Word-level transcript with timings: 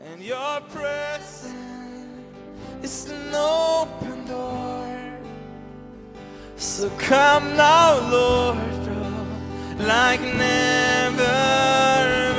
And 0.00 0.22
your 0.22 0.60
presence 0.70 1.54
is 2.82 3.10
an 3.10 3.34
open 3.34 4.24
door. 4.28 5.18
So 6.56 6.88
come 6.98 7.56
now, 7.56 7.98
Lord, 8.08 8.56
oh, 8.56 9.26
like 9.80 10.20
never 10.20 11.26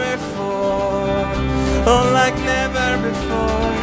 before. 0.08 1.28
Oh, 1.86 2.12
like 2.14 2.38
never 2.46 2.98
before. 3.10 3.76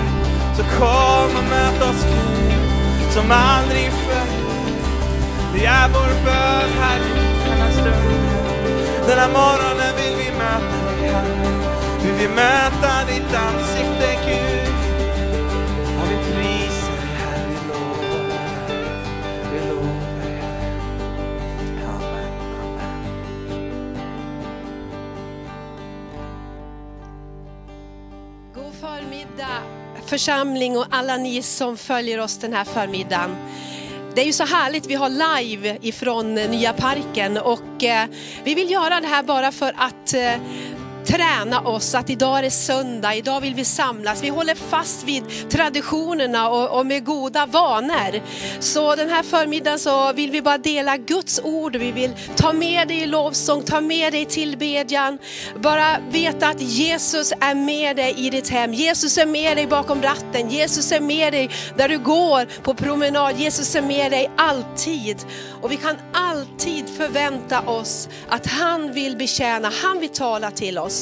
Så 0.57 0.63
kom 0.79 1.37
och 1.37 1.45
möt 1.51 1.83
oss 1.83 2.05
Gud, 2.05 3.13
som 3.13 3.31
aldrig 3.31 3.93
förr. 3.93 4.27
Det 5.55 5.67
är 5.67 5.89
vår 5.89 6.25
bön 6.25 6.71
i 7.01 7.49
denna 7.49 7.71
stund. 7.73 8.27
Den 9.07 9.19
här 9.19 9.33
morgonen 9.33 9.97
vill 9.97 10.17
vi 10.17 10.31
möta 10.39 10.85
dig, 10.87 11.09
Herre. 11.09 11.56
Vill 12.19 12.31
möta 12.31 13.05
ditt 13.09 13.35
ansikte, 13.35 14.17
Gud. 14.27 14.75
Och 16.01 16.11
vi 16.11 16.17
prisar 16.17 16.97
dig, 16.97 17.09
Herre. 17.19 17.49
Vi 17.51 17.59
lovar 17.69 18.19
dig. 18.69 18.85
Vi 19.53 19.59
lovar 19.69 20.21
dig, 20.21 20.33
Herre. 20.41 20.77
Amen. 21.89 22.33
Amen. 22.33 23.13
God 28.55 28.75
förmiddag 28.81 29.63
församling 30.07 30.79
och 30.79 30.87
alla 30.91 31.17
ni 31.17 31.43
som 31.43 31.77
följer 31.77 32.21
oss 32.21 32.39
den 32.39 32.53
här 32.53 32.65
förmiddagen. 32.65 33.37
Det 34.15 34.23
är 34.23 34.27
ju 34.27 34.33
så 34.33 34.45
härligt, 34.45 34.87
vi 34.87 34.95
har 34.95 35.09
live 35.09 35.79
ifrån 35.81 36.35
Nya 36.35 36.73
Parken 36.73 37.37
och 37.37 37.85
eh, 37.85 38.09
vi 38.45 38.55
vill 38.55 38.71
göra 38.71 39.01
det 39.01 39.07
här 39.07 39.23
bara 39.23 39.53
för 39.53 39.75
att 39.77 40.15
eh, 40.15 40.33
träna 41.07 41.61
oss 41.61 41.95
att 41.95 42.11
idag 42.11 42.39
är 42.39 42.43
det 42.43 42.51
söndag, 42.51 43.15
idag 43.15 43.41
vill 43.41 43.55
vi 43.55 43.65
samlas. 43.65 44.23
Vi 44.23 44.29
håller 44.29 44.55
fast 44.55 45.05
vid 45.05 45.51
traditionerna 45.51 46.49
och, 46.49 46.79
och 46.79 46.87
med 46.87 47.05
goda 47.05 47.47
vanor. 47.47 48.23
Så 48.61 48.95
den 48.95 49.11
här 49.11 49.23
förmiddagen 49.23 49.79
så 49.79 50.13
vill 50.13 50.31
vi 50.31 50.43
bara 50.43 50.59
dela 50.59 50.97
Guds 50.97 51.41
ord, 51.45 51.77
vi 51.77 51.93
vill 51.93 52.11
ta 52.37 52.53
med 52.53 52.89
dig 52.89 53.03
i 53.03 53.07
lovsång, 53.07 53.63
ta 53.63 53.81
med 53.81 54.13
dig 54.13 54.23
i 54.23 54.25
tillbedjan. 54.25 55.19
Bara 55.57 55.97
veta 56.11 56.49
att 56.49 56.61
Jesus 56.61 57.33
är 57.41 57.55
med 57.55 57.97
dig 57.97 58.15
i 58.19 58.31
ditt 58.31 58.49
hem. 58.49 58.75
Jesus 58.75 59.19
är 59.19 59.27
med 59.27 59.57
dig 59.57 59.67
bakom 59.67 60.03
ratten. 60.03 60.51
Jesus 60.51 60.93
är 60.93 61.01
med 61.01 61.33
dig 61.33 61.51
där 61.77 61.89
du 61.89 61.99
går 61.99 62.63
på 62.63 62.75
promenad. 62.75 63.37
Jesus 63.37 63.75
är 63.75 63.83
med 63.83 64.13
dig 64.13 64.31
alltid. 64.37 65.17
Och 65.63 65.73
vi 65.73 65.77
kan 65.77 65.97
alltid 66.13 66.89
förvänta 66.89 67.61
oss 67.61 68.09
att 68.29 68.47
han 68.47 68.93
vill 68.93 69.17
betjäna, 69.17 69.73
han 69.83 70.01
vill 70.01 70.09
tala 70.09 70.51
till 70.51 70.79
oss. 70.79 70.96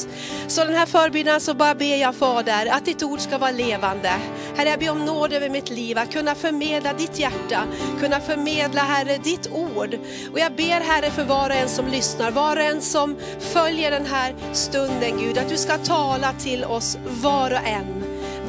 Så 0.47 0.63
den 0.63 0.73
här 0.75 0.85
förmiddagen 0.85 1.41
så 1.41 1.53
bara 1.53 1.75
ber 1.75 1.95
jag 1.95 2.15
Fader 2.15 2.67
att 2.71 2.85
ditt 2.85 3.03
ord 3.03 3.19
ska 3.19 3.37
vara 3.37 3.51
levande. 3.51 4.11
Herre 4.57 4.69
jag 4.69 4.79
ber 4.79 4.89
om 4.89 5.05
nåd 5.05 5.33
över 5.33 5.49
mitt 5.49 5.69
liv, 5.69 5.97
att 5.97 6.13
kunna 6.13 6.35
förmedla 6.35 6.93
ditt 6.93 7.19
hjärta, 7.19 7.63
kunna 7.99 8.19
förmedla 8.19 8.81
Herre 8.81 9.17
ditt 9.17 9.49
ord. 9.51 9.99
Och 10.31 10.39
jag 10.39 10.55
ber 10.55 10.81
Herre 10.81 11.11
för 11.11 11.23
var 11.23 11.49
och 11.49 11.55
en 11.55 11.69
som 11.69 11.87
lyssnar, 11.87 12.31
var 12.31 12.57
och 12.57 12.63
en 12.63 12.81
som 12.81 13.15
följer 13.39 13.91
den 13.91 14.05
här 14.05 14.35
stunden 14.53 15.17
Gud, 15.19 15.37
att 15.37 15.49
du 15.49 15.57
ska 15.57 15.77
tala 15.77 16.33
till 16.33 16.63
oss 16.63 16.97
var 17.21 17.51
och 17.51 17.67
en. 17.67 17.94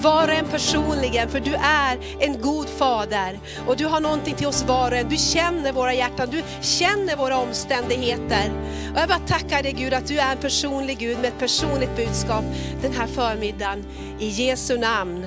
Var 0.06 0.28
och 0.28 0.34
en 0.34 0.46
personligen, 0.46 1.28
för 1.28 1.40
du 1.40 1.54
är 1.54 1.98
en 2.20 2.40
god 2.40 2.68
fader. 2.68 3.38
Och 3.66 3.76
du 3.76 3.86
har 3.86 4.00
någonting 4.00 4.34
till 4.34 4.46
oss 4.46 4.62
var 4.62 4.90
och 4.90 4.96
en. 4.96 5.08
Du 5.08 5.16
känner 5.16 5.72
våra 5.72 5.94
hjärtan, 5.94 6.28
du 6.30 6.42
känner 6.60 7.16
våra 7.16 7.38
omständigheter. 7.38 8.52
Och 8.94 9.00
jag 9.00 9.08
bara 9.08 9.18
tackar 9.18 9.62
dig 9.62 9.72
Gud 9.72 9.94
att 9.94 10.06
du 10.06 10.18
är 10.18 10.32
en 10.32 10.38
personlig 10.38 10.98
Gud 10.98 11.18
med 11.18 11.26
ett 11.26 11.38
personligt 11.38 11.96
budskap 11.96 12.44
den 12.82 12.92
här 12.92 13.06
förmiddagen. 13.06 13.84
I 14.18 14.28
Jesu 14.28 14.78
namn. 14.78 15.26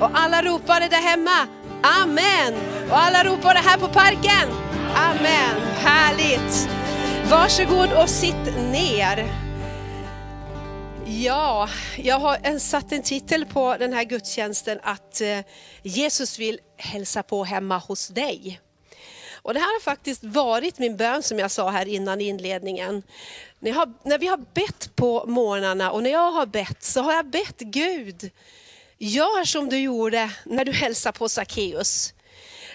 Och 0.00 0.10
alla 0.14 0.42
ropade 0.42 0.88
där 0.88 1.02
hemma, 1.10 1.46
Amen! 2.02 2.54
Och 2.90 2.98
alla 2.98 3.24
ropade 3.24 3.58
här 3.58 3.78
på 3.78 3.88
parken, 3.88 4.48
Amen! 4.94 5.60
Härligt! 5.76 6.68
Varsågod 7.30 7.92
och 7.92 8.08
sitt 8.08 8.56
ner. 8.72 9.47
Ja, 11.10 11.68
jag 11.96 12.18
har 12.18 12.38
eh, 12.42 12.58
satt 12.58 12.92
en 12.92 13.02
titel 13.02 13.46
på 13.46 13.76
den 13.78 13.92
här 13.92 14.04
gudstjänsten 14.04 14.80
att 14.82 15.20
eh, 15.20 15.40
Jesus 15.82 16.38
vill 16.38 16.60
hälsa 16.76 17.22
på 17.22 17.44
hemma 17.44 17.78
hos 17.78 18.08
dig. 18.08 18.60
Och 19.32 19.54
det 19.54 19.60
här 19.60 19.66
har 19.66 19.80
faktiskt 19.80 20.24
varit 20.24 20.78
min 20.78 20.96
bön 20.96 21.22
som 21.22 21.38
jag 21.38 21.50
sa 21.50 21.70
här 21.70 21.88
innan 21.88 22.20
i 22.20 22.24
inledningen. 22.24 23.02
När, 23.58 23.72
har, 23.72 23.92
när 24.02 24.18
vi 24.18 24.26
har 24.26 24.36
bett 24.36 24.96
på 24.96 25.24
morgnarna 25.26 25.90
och 25.90 26.02
när 26.02 26.10
jag 26.10 26.32
har 26.32 26.46
bett 26.46 26.82
så 26.82 27.02
har 27.02 27.12
jag 27.12 27.26
bett 27.26 27.58
Gud, 27.58 28.30
gör 28.98 29.44
som 29.44 29.68
du 29.68 29.78
gjorde 29.78 30.30
när 30.44 30.64
du 30.64 30.72
hälsade 30.72 31.18
på 31.18 31.28
Sackeus. 31.28 32.14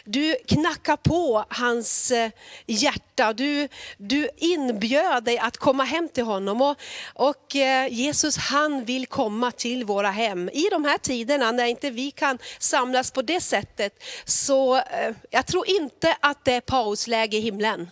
Du 0.05 0.35
knackar 0.47 0.97
på 0.97 1.45
hans 1.49 2.11
eh, 2.11 2.31
hjärta, 2.65 3.33
du, 3.33 3.67
du 3.97 4.29
inbjöd 4.37 5.23
dig 5.23 5.37
att 5.37 5.57
komma 5.57 5.83
hem 5.83 6.09
till 6.09 6.23
honom. 6.23 6.61
Och, 6.61 6.77
och 7.13 7.55
eh, 7.55 7.93
Jesus 7.93 8.37
han 8.37 8.85
vill 8.85 9.07
komma 9.07 9.51
till 9.51 9.85
våra 9.85 10.11
hem. 10.11 10.49
I 10.53 10.69
de 10.71 10.85
här 10.85 10.97
tiderna 10.97 11.51
när 11.51 11.65
inte 11.65 11.89
vi 11.89 12.11
kan 12.11 12.37
samlas 12.59 13.11
på 13.11 13.21
det 13.21 13.41
sättet, 13.41 14.03
så 14.25 14.75
eh, 14.75 15.15
jag 15.29 15.45
tror 15.45 15.69
inte 15.69 16.17
att 16.19 16.45
det 16.45 16.53
är 16.53 16.61
pausläge 16.61 17.37
i 17.37 17.41
himlen. 17.41 17.89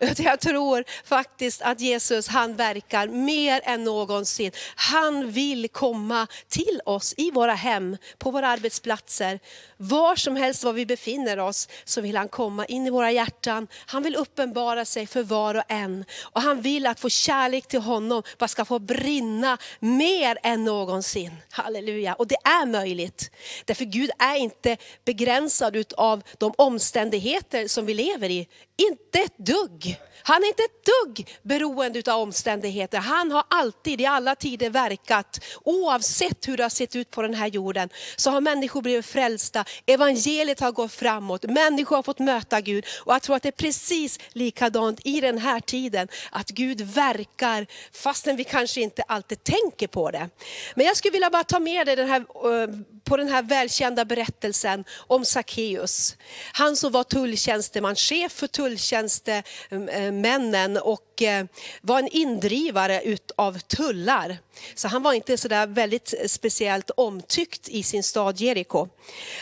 Utan 0.00 0.26
jag 0.26 0.40
tror 0.40 0.84
faktiskt 1.04 1.62
att 1.62 1.80
Jesus 1.80 2.28
han 2.28 2.56
verkar 2.56 3.08
mer 3.08 3.60
än 3.64 3.84
någonsin. 3.84 4.52
Han 4.76 5.30
vill 5.30 5.68
komma 5.68 6.26
till 6.48 6.80
oss 6.84 7.14
i 7.16 7.30
våra 7.30 7.54
hem, 7.54 7.96
på 8.18 8.30
våra 8.30 8.48
arbetsplatser, 8.48 9.40
var 9.88 10.16
som 10.16 10.36
helst 10.36 10.64
var 10.64 10.72
vi 10.72 10.86
befinner 10.86 11.38
oss 11.38 11.68
så 11.84 12.00
vill 12.00 12.16
han 12.16 12.28
komma 12.28 12.64
in 12.64 12.86
i 12.86 12.90
våra 12.90 13.12
hjärtan. 13.12 13.68
Han 13.86 14.02
vill 14.02 14.16
uppenbara 14.16 14.84
sig 14.84 15.06
för 15.06 15.22
var 15.22 15.54
och 15.54 15.62
en. 15.68 16.04
Och 16.22 16.40
han 16.40 16.60
vill 16.60 16.86
att 16.86 17.04
vår 17.04 17.08
kärlek 17.08 17.68
till 17.68 17.80
honom 17.80 18.22
bara 18.38 18.48
ska 18.48 18.64
få 18.64 18.78
brinna 18.78 19.58
mer 19.80 20.38
än 20.42 20.64
någonsin. 20.64 21.30
Halleluja. 21.50 22.14
Och 22.14 22.26
det 22.26 22.36
är 22.44 22.66
möjligt. 22.66 23.30
Därför 23.64 23.84
Gud 23.84 24.10
är 24.18 24.36
inte 24.36 24.76
begränsad 25.04 25.92
av 25.96 26.22
de 26.38 26.52
omständigheter 26.58 27.68
som 27.68 27.86
vi 27.86 27.94
lever 27.94 28.30
i. 28.30 28.48
Inte 28.76 29.18
ett 29.18 29.38
dugg. 29.38 30.00
Han 30.26 30.42
är 30.42 30.48
inte 30.48 30.62
ett 30.62 30.86
dugg 30.86 31.38
beroende 31.42 32.12
av 32.12 32.20
omständigheter. 32.20 32.98
Han 32.98 33.32
har 33.32 33.44
alltid 33.50 34.00
i 34.00 34.06
alla 34.06 34.34
tider 34.34 34.70
verkat, 34.70 35.44
oavsett 35.64 36.48
hur 36.48 36.56
det 36.56 36.62
har 36.62 36.70
sett 36.70 36.96
ut 36.96 37.10
på 37.10 37.22
den 37.22 37.34
här 37.34 37.46
jorden, 37.46 37.88
så 38.16 38.30
har 38.30 38.40
människor 38.40 38.82
blivit 38.82 39.06
frälsta, 39.06 39.64
evangeliet 39.86 40.60
har 40.60 40.72
gått 40.72 40.92
framåt, 40.92 41.42
människor 41.42 41.96
har 41.96 42.02
fått 42.02 42.18
möta 42.18 42.60
Gud. 42.60 42.86
Och 43.04 43.14
jag 43.14 43.22
tror 43.22 43.36
att 43.36 43.42
det 43.42 43.48
är 43.48 43.52
precis 43.52 44.18
likadant 44.32 45.00
i 45.04 45.20
den 45.20 45.38
här 45.38 45.60
tiden, 45.60 46.08
att 46.30 46.50
Gud 46.50 46.80
verkar 46.80 47.66
fastän 47.92 48.36
vi 48.36 48.44
kanske 48.44 48.80
inte 48.80 49.02
alltid 49.02 49.44
tänker 49.44 49.86
på 49.86 50.10
det. 50.10 50.28
Men 50.74 50.86
jag 50.86 50.96
skulle 50.96 51.12
vilja 51.12 51.30
bara 51.30 51.44
ta 51.44 51.58
med 51.58 51.86
dig 51.86 51.96
den 51.96 52.08
här, 52.08 52.20
eh, 52.20 52.68
på 53.04 53.16
den 53.16 53.28
här 53.28 53.42
välkända 53.42 54.04
berättelsen 54.04 54.84
om 55.06 55.24
Sackeus. 55.24 56.16
Han 56.52 56.76
som 56.76 56.92
var 56.92 57.04
tulltjänsteman, 57.04 57.94
chef 57.96 58.32
för 58.32 58.46
tulltjänstemännen 58.64 60.76
och 60.76 61.22
eh, 61.22 61.46
var 61.80 61.98
en 61.98 62.08
indrivare 62.08 63.02
utav 63.02 63.58
tullar. 63.58 64.38
Så 64.74 64.88
han 64.88 65.02
var 65.02 65.12
inte 65.12 65.36
så 65.36 65.48
där 65.48 65.66
väldigt 65.66 66.14
speciellt 66.26 66.90
omtyckt 66.96 67.68
i 67.68 67.82
sin 67.82 68.02
stad 68.02 68.40
Jeriko. 68.40 68.88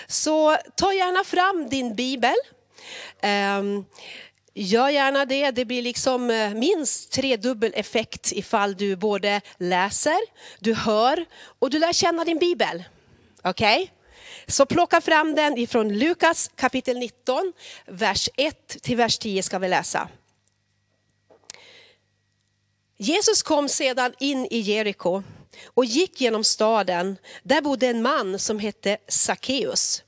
Så 0.06 0.56
ta 0.76 0.92
gärna 0.92 1.24
fram 1.24 1.68
din 1.68 1.94
bibel. 1.94 2.34
Ehm, 3.20 3.84
gör 4.54 4.88
gärna 4.88 5.24
det, 5.24 5.50
det 5.50 5.64
blir 5.64 5.82
liksom 5.82 6.30
eh, 6.30 6.54
minst 6.54 7.12
tredubbel 7.12 7.72
effekt 7.74 8.32
ifall 8.32 8.74
du 8.74 8.96
både 8.96 9.40
läser, 9.58 10.18
du 10.58 10.74
hör 10.74 11.24
och 11.58 11.70
du 11.70 11.78
lär 11.78 11.92
känna 11.92 12.24
din 12.24 12.38
bibel. 12.38 12.84
Okej? 13.42 13.82
Okay? 13.82 14.01
Så 14.46 14.66
plocka 14.66 15.00
fram 15.00 15.34
den 15.34 15.58
ifrån 15.58 15.98
Lukas 15.98 16.50
kapitel 16.54 16.98
19, 16.98 17.52
vers 17.86 18.28
1 18.36 18.82
till 18.82 18.96
vers 18.96 19.18
10 19.18 19.42
ska 19.42 19.58
vi 19.58 19.68
läsa. 19.68 20.08
Jesus 22.96 23.42
kom 23.42 23.68
sedan 23.68 24.12
in 24.18 24.46
i 24.50 24.58
Jeriko 24.58 25.22
och 25.64 25.84
gick 25.84 26.20
genom 26.20 26.44
staden. 26.44 27.16
Där 27.42 27.60
bodde 27.60 27.86
en 27.86 28.02
man 28.02 28.38
som 28.38 28.58
hette 28.58 28.98
Sackeus. 29.08 30.02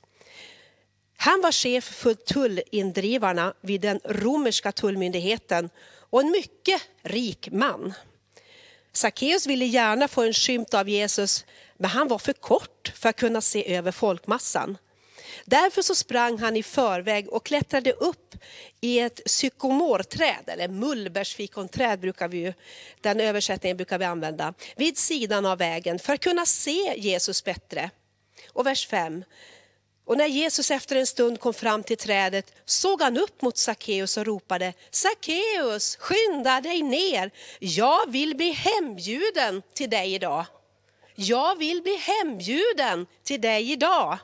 Han 1.17 1.41
var 1.41 1.51
chef 1.51 1.83
för 1.83 2.13
tullindrivarna 2.13 3.53
vid 3.61 3.81
den 3.81 3.99
romerska 4.03 4.71
tullmyndigheten 4.71 5.69
och 6.09 6.21
en 6.21 6.31
mycket 6.31 6.81
rik 7.03 7.49
man. 7.51 7.93
Sackeus 8.93 9.47
ville 9.47 9.65
gärna 9.65 10.07
få 10.07 10.21
en 10.21 10.33
skymt 10.33 10.73
av 10.73 10.89
Jesus, 10.89 11.45
men 11.77 11.89
han 11.89 12.07
var 12.07 12.17
för 12.17 12.33
kort 12.33 12.91
för 12.95 13.09
att 13.09 13.15
kunna 13.15 13.41
se 13.41 13.75
över 13.75 13.91
folkmassan. 13.91 14.77
Därför 15.45 15.81
så 15.81 15.95
sprang 15.95 16.37
han 16.37 16.55
i 16.55 16.63
förväg 16.63 17.29
och 17.29 17.45
klättrade 17.45 17.91
upp 17.91 18.35
i 18.81 18.99
ett 18.99 19.21
sykomorträd, 19.25 20.43
eller 20.47 20.67
mullbärsfikonträd 20.67 21.99
brukar 21.99 22.27
vi 22.27 22.37
ju, 22.37 22.53
den 23.01 23.19
översättningen 23.19 23.77
brukar 23.77 23.97
vi 23.97 24.05
använda, 24.05 24.53
vid 24.75 24.97
sidan 24.97 25.45
av 25.45 25.57
vägen 25.57 25.99
för 25.99 26.13
att 26.13 26.21
kunna 26.21 26.45
se 26.45 26.93
Jesus 26.97 27.43
bättre. 27.43 27.89
Och 28.49 28.65
vers 28.65 28.87
5. 28.87 29.23
Och 30.05 30.17
när 30.17 30.27
Jesus 30.27 30.71
efter 30.71 30.95
en 30.95 31.07
stund 31.07 31.39
kom 31.39 31.53
fram 31.53 31.83
till 31.83 31.97
trädet 31.97 32.53
såg 32.65 33.01
han 33.01 33.17
upp 33.17 33.41
mot 33.41 33.57
Sackeus 33.57 34.17
och 34.17 34.25
ropade 34.25 34.73
Sackeus, 34.91 35.95
skynda 35.95 36.61
dig 36.61 36.81
ner, 36.81 37.31
jag 37.59 38.11
vill 38.11 38.35
bli 38.35 38.51
hembjuden 38.51 39.61
till 39.73 39.89
dig 39.89 40.13
idag. 40.13 40.45
Jag 41.15 41.57
vill 41.57 41.81
bli 41.81 41.95
hembjuden 41.95 43.07
till 43.23 43.41
dig 43.41 43.71
idag. 43.71 44.17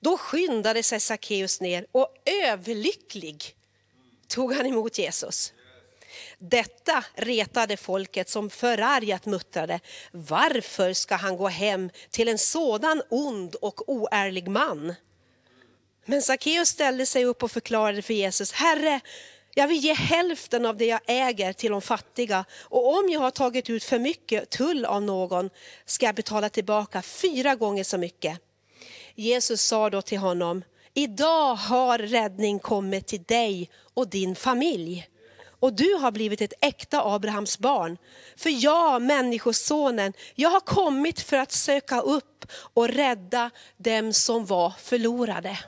Då 0.00 0.16
skyndade 0.18 0.82
sig 0.82 1.00
Sackeus 1.00 1.60
ner 1.60 1.86
och 1.92 2.14
överlycklig 2.44 3.54
tog 4.28 4.52
han 4.54 4.66
emot 4.66 4.98
Jesus. 4.98 5.52
Detta 6.38 7.04
retade 7.14 7.76
folket 7.76 8.28
som 8.28 8.50
förargat 8.50 9.26
muttrade, 9.26 9.80
varför 10.10 10.92
ska 10.92 11.14
han 11.14 11.36
gå 11.36 11.48
hem 11.48 11.90
till 12.10 12.28
en 12.28 12.38
sådan 12.38 13.02
ond 13.08 13.54
och 13.54 13.88
oärlig 13.88 14.48
man? 14.48 14.94
Men 16.04 16.22
Sackeus 16.22 16.68
ställde 16.68 17.06
sig 17.06 17.24
upp 17.24 17.42
och 17.42 17.50
förklarade 17.50 18.02
för 18.02 18.14
Jesus, 18.14 18.52
Herre, 18.52 19.00
jag 19.58 19.68
vill 19.68 19.84
ge 19.84 19.94
hälften 19.94 20.66
av 20.66 20.76
det 20.76 20.86
jag 20.86 21.00
äger 21.06 21.52
till 21.52 21.70
de 21.70 21.82
fattiga 21.82 22.44
och 22.60 22.98
om 22.98 23.08
jag 23.08 23.20
har 23.20 23.30
tagit 23.30 23.70
ut 23.70 23.84
för 23.84 23.98
mycket 23.98 24.50
tull 24.50 24.84
av 24.84 25.02
någon 25.02 25.50
ska 25.84 26.06
jag 26.06 26.14
betala 26.14 26.48
tillbaka 26.48 27.02
fyra 27.02 27.54
gånger 27.54 27.84
så 27.84 27.98
mycket. 27.98 28.40
Jesus 29.14 29.62
sa 29.62 29.90
då 29.90 30.02
till 30.02 30.18
honom, 30.18 30.64
idag 30.94 31.54
har 31.54 31.98
räddning 31.98 32.58
kommit 32.58 33.06
till 33.06 33.22
dig 33.22 33.70
och 33.94 34.08
din 34.08 34.36
familj. 34.36 35.08
Och 35.60 35.72
du 35.72 35.94
har 35.94 36.10
blivit 36.10 36.40
ett 36.40 36.52
äkta 36.60 37.02
Abrahams 37.14 37.58
barn. 37.58 37.98
För 38.36 38.64
jag, 38.64 39.02
människosonen, 39.02 40.12
jag 40.34 40.50
har 40.50 40.60
kommit 40.60 41.20
för 41.20 41.36
att 41.36 41.52
söka 41.52 42.00
upp 42.00 42.46
och 42.74 42.88
rädda 42.88 43.50
dem 43.76 44.12
som 44.12 44.46
var 44.46 44.72
förlorade. 44.78 45.58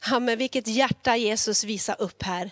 Amen, 0.00 0.38
vilket 0.38 0.66
hjärta 0.66 1.16
Jesus 1.16 1.64
visar 1.64 1.96
upp 1.98 2.22
här. 2.22 2.50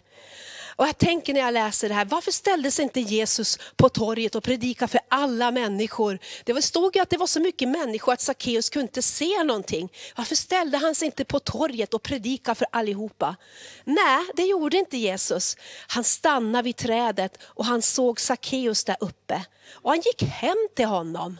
Och 0.78 0.86
jag 0.86 0.98
tänker 0.98 1.34
när 1.34 1.40
jag 1.40 1.54
läser 1.54 1.88
det 1.88 1.94
här, 1.94 2.04
varför 2.04 2.30
ställde 2.30 2.70
sig 2.70 2.82
inte 2.82 3.00
Jesus 3.00 3.58
på 3.76 3.88
torget 3.88 4.34
och 4.34 4.44
predikade 4.44 4.90
för 4.90 5.00
alla 5.08 5.50
människor? 5.50 6.18
Det 6.44 6.62
stod 6.62 6.96
ju 6.96 7.02
att 7.02 7.10
det 7.10 7.16
var 7.16 7.26
så 7.26 7.40
mycket 7.40 7.68
människor 7.68 8.12
att 8.12 8.20
Sackeus 8.20 8.70
kunde 8.70 8.82
inte 8.82 9.02
se 9.02 9.42
någonting. 9.44 9.92
Varför 10.16 10.34
ställde 10.34 10.78
han 10.78 10.94
sig 10.94 11.06
inte 11.06 11.24
på 11.24 11.38
torget 11.40 11.94
och 11.94 12.02
predikade 12.02 12.54
för 12.54 12.66
allihopa? 12.72 13.36
Nej, 13.84 14.24
det 14.34 14.42
gjorde 14.42 14.76
inte 14.76 14.96
Jesus. 14.96 15.56
Han 15.88 16.04
stannade 16.04 16.62
vid 16.62 16.76
trädet 16.76 17.38
och 17.42 17.64
han 17.64 17.82
såg 17.82 18.20
Sackeus 18.20 18.84
där 18.84 18.96
uppe. 19.00 19.44
Och 19.72 19.90
han 19.90 20.00
gick 20.00 20.22
hem 20.22 20.68
till 20.76 20.86
honom. 20.86 21.38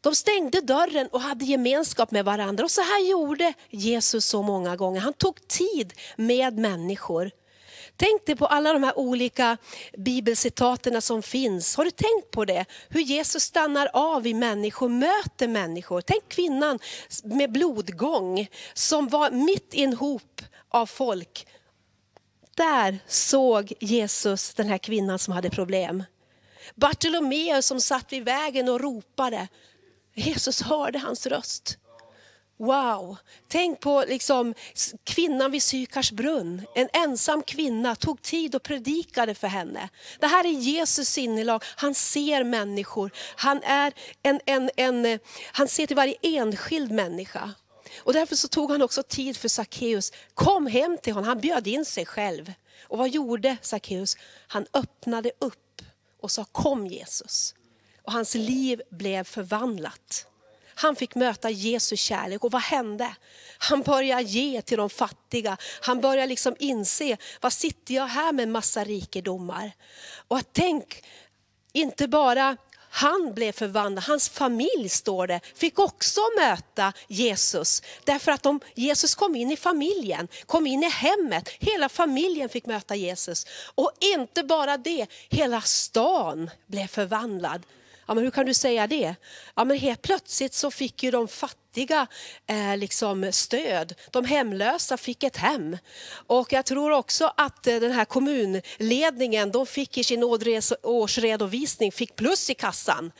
De 0.00 0.14
stängde 0.14 0.60
dörren 0.60 1.08
och 1.12 1.20
hade 1.20 1.44
gemenskap 1.44 2.10
med 2.10 2.24
varandra. 2.24 2.64
Och 2.64 2.70
så 2.70 2.80
här 2.80 3.10
gjorde 3.10 3.54
Jesus 3.70 4.26
så 4.26 4.42
många 4.42 4.76
gånger. 4.76 5.00
Han 5.00 5.12
tog 5.12 5.48
tid 5.48 5.92
med 6.16 6.58
människor. 6.58 7.30
Tänk 7.96 8.26
dig 8.26 8.36
på 8.36 8.46
alla 8.46 8.72
de 8.72 8.82
här 8.82 8.98
olika 8.98 9.56
bibelcitaten 9.98 11.02
som 11.02 11.22
finns. 11.22 11.76
Har 11.76 11.84
du 11.84 11.90
tänkt 11.90 12.30
på 12.30 12.44
det? 12.44 12.64
Hur 12.88 13.00
Jesus 13.00 13.42
stannar 13.42 13.90
av 13.92 14.26
i 14.26 14.34
människor, 14.34 14.88
möter 14.88 15.48
människor. 15.48 16.00
Tänk 16.00 16.28
kvinnan 16.28 16.78
med 17.24 17.52
blodgång 17.52 18.48
som 18.74 19.08
var 19.08 19.30
mitt 19.30 19.74
i 19.74 19.82
en 19.82 19.94
hop 19.94 20.42
av 20.68 20.86
folk. 20.86 21.46
Där 22.56 22.98
såg 23.06 23.72
Jesus 23.80 24.54
den 24.54 24.68
här 24.68 24.78
kvinnan 24.78 25.18
som 25.18 25.34
hade 25.34 25.50
problem. 25.50 26.04
Bartolomeus 26.74 27.66
som 27.66 27.80
satt 27.80 28.12
vid 28.12 28.24
vägen 28.24 28.68
och 28.68 28.80
ropade. 28.80 29.48
Jesus 30.20 30.62
hörde 30.62 30.98
hans 30.98 31.26
röst. 31.26 31.78
Wow! 32.58 33.16
Tänk 33.48 33.80
på 33.80 34.04
liksom 34.08 34.54
kvinnan 35.04 35.50
vid 35.50 35.62
Sykars 35.62 36.12
brunn. 36.12 36.62
En 36.74 36.88
ensam 36.92 37.42
kvinna 37.42 37.94
tog 37.94 38.22
tid 38.22 38.54
och 38.54 38.62
predikade 38.62 39.34
för 39.34 39.48
henne. 39.48 39.88
Det 40.18 40.26
här 40.26 40.44
är 40.44 40.50
Jesus 40.50 41.08
sinnelag. 41.08 41.64
Han 41.76 41.94
ser 41.94 42.44
människor. 42.44 43.10
Han, 43.36 43.62
är 43.62 43.92
en, 44.22 44.40
en, 44.46 44.70
en, 44.76 45.18
han 45.52 45.68
ser 45.68 45.86
till 45.86 45.96
varje 45.96 46.14
enskild 46.22 46.90
människa. 46.90 47.54
Och 47.98 48.12
därför 48.12 48.36
så 48.36 48.48
tog 48.48 48.70
han 48.70 48.82
också 48.82 49.02
tid 49.02 49.36
för 49.36 49.48
Sackeus. 49.48 50.12
Kom 50.34 50.66
hem 50.66 50.98
till 51.02 51.12
honom. 51.12 51.28
Han 51.28 51.40
bjöd 51.40 51.66
in 51.66 51.84
sig 51.84 52.06
själv. 52.06 52.52
Och 52.82 52.98
vad 52.98 53.08
gjorde 53.08 53.56
Sackeus? 53.62 54.16
Han 54.46 54.66
öppnade 54.72 55.32
upp 55.38 55.82
och 56.22 56.30
sa 56.30 56.44
kom 56.44 56.86
Jesus. 56.86 57.54
Och 58.10 58.14
hans 58.14 58.34
liv 58.34 58.82
blev 58.90 59.24
förvandlat. 59.24 60.26
Han 60.74 60.96
fick 60.96 61.14
möta 61.14 61.50
Jesu 61.50 61.96
kärlek 61.96 62.44
och 62.44 62.52
vad 62.52 62.62
hände? 62.62 63.16
Han 63.58 63.82
började 63.82 64.22
ge 64.22 64.62
till 64.62 64.78
de 64.78 64.90
fattiga. 64.90 65.56
Han 65.80 66.00
började 66.00 66.26
liksom 66.26 66.56
inse, 66.58 67.16
vad 67.40 67.52
sitter 67.52 67.94
jag 67.94 68.06
här 68.06 68.32
med 68.32 68.48
massa 68.48 68.84
rikedomar? 68.84 69.72
Och 70.28 70.40
tänk, 70.52 71.04
inte 71.72 72.08
bara 72.08 72.56
han 72.90 73.34
blev 73.34 73.52
förvandlad, 73.52 74.04
hans 74.04 74.28
familj 74.28 74.88
står 74.88 75.26
det, 75.26 75.40
fick 75.54 75.78
också 75.78 76.20
möta 76.38 76.92
Jesus. 77.08 77.82
Därför 78.04 78.32
att 78.32 78.42
de, 78.42 78.60
Jesus 78.74 79.14
kom 79.14 79.36
in 79.36 79.50
i 79.50 79.56
familjen, 79.56 80.28
kom 80.46 80.66
in 80.66 80.82
i 80.82 80.90
hemmet. 80.90 81.48
Hela 81.48 81.88
familjen 81.88 82.48
fick 82.48 82.66
möta 82.66 82.94
Jesus. 82.94 83.46
Och 83.74 83.92
inte 84.00 84.42
bara 84.42 84.76
det, 84.76 85.06
hela 85.28 85.60
stan 85.60 86.50
blev 86.66 86.86
förvandlad. 86.86 87.62
Ja, 88.10 88.14
men 88.14 88.24
hur 88.24 88.30
kan 88.30 88.46
du 88.46 88.54
säga 88.54 88.86
det? 88.86 89.14
Ja, 89.54 89.64
men 89.64 89.78
helt 89.78 90.02
plötsligt 90.02 90.54
så 90.54 90.70
fick 90.70 91.02
ju 91.02 91.10
de 91.10 91.28
fattiga 91.28 92.06
eh, 92.46 92.76
liksom 92.76 93.32
stöd. 93.32 93.94
De 94.10 94.24
hemlösa 94.24 94.96
fick 94.96 95.22
ett 95.22 95.36
hem. 95.36 95.76
Och 96.26 96.52
jag 96.52 96.66
tror 96.66 96.90
också 96.90 97.32
att 97.36 97.66
eh, 97.66 97.76
den 97.76 97.92
här 97.92 98.04
kommunledningen, 98.04 99.50
de 99.50 99.66
fick 99.66 99.98
i 99.98 100.04
sin 100.04 100.22
årsredovisning, 100.82 101.92
fick 101.92 102.16
plus 102.16 102.50
i 102.50 102.54
kassan. 102.54 103.12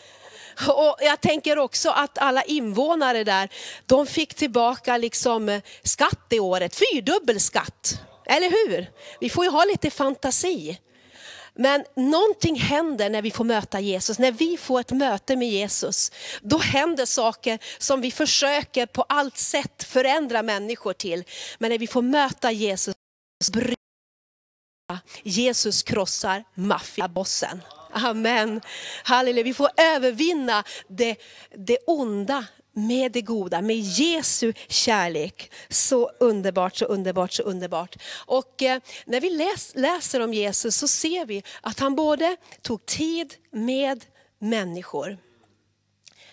Och 0.69 0.97
jag 1.01 1.21
tänker 1.21 1.59
också 1.59 1.91
att 1.91 2.19
alla 2.19 2.43
invånare 2.43 3.25
där, 3.25 3.49
de 3.87 4.07
fick 4.07 4.35
tillbaka 4.35 4.97
liksom 4.97 5.49
eh, 5.49 5.63
skatt 5.83 6.27
i 6.31 6.41
året, 6.41 6.77
fyrdubbel 6.77 7.41
skatt. 7.41 8.01
Eller 8.27 8.51
hur? 8.51 8.91
Vi 9.21 9.31
får 9.31 9.45
ju 9.45 9.51
ha 9.51 9.65
lite 9.65 9.91
fantasi. 9.91 10.79
Men 11.61 11.85
någonting 11.97 12.61
händer 12.61 13.11
när 13.11 13.23
vi 13.23 13.31
får 13.31 13.45
möta 13.45 13.81
Jesus, 13.81 14.19
när 14.19 14.33
vi 14.33 14.57
får 14.57 14.81
ett 14.81 14.91
möte 14.91 15.37
med 15.37 15.49
Jesus. 15.49 16.13
Då 16.43 16.59
händer 16.59 17.07
saker 17.07 17.59
som 17.79 18.01
vi 18.01 18.11
försöker 18.11 18.87
på 18.87 19.03
allt 19.03 19.37
sätt 19.37 19.83
förändra 19.83 20.43
människor 20.43 20.93
till. 20.93 21.25
Men 21.59 21.71
när 21.71 21.79
vi 21.79 21.87
får 21.87 22.03
möta 22.03 22.53
Jesus, 22.53 22.95
Jesus 25.23 25.83
krossar 25.83 26.45
maffiabossen. 26.55 27.63
Amen. 27.93 28.61
Halleluja. 29.05 29.45
Vi 29.45 29.55
får 29.55 29.71
övervinna 29.77 30.65
det, 30.89 31.17
det 31.57 31.79
onda 31.87 32.45
med 32.73 33.13
det 33.13 33.23
goda, 33.23 33.63
med 33.63 33.77
Jesu 33.77 34.53
kärlek. 34.69 35.53
Så 35.69 36.11
underbart, 36.21 36.77
så 36.77 36.85
underbart, 36.85 37.33
så 37.33 37.43
underbart. 37.43 37.97
Och 38.13 38.63
eh, 38.63 38.81
när 39.07 39.21
vi 39.21 39.31
läs, 39.31 39.73
läser 39.75 40.21
om 40.21 40.35
Jesus 40.35 40.77
så 40.77 40.89
ser 40.89 41.27
vi 41.27 41.43
att 41.61 41.81
han 41.81 41.95
både 41.95 42.37
tog 42.63 42.87
tid 42.87 43.35
med 43.53 44.05
människor. 44.39 45.19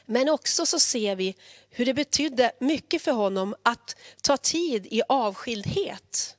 Men 0.06 0.30
också 0.30 0.66
så 0.66 0.80
ser 0.80 1.16
vi 1.16 1.36
hur 1.70 1.86
det 1.86 1.94
betydde 1.94 2.52
mycket 2.60 3.02
för 3.02 3.12
honom 3.12 3.56
att 3.64 3.96
ta 4.22 4.38
tid 4.38 4.88
i 4.92 5.02
avskildhet. 5.10 6.37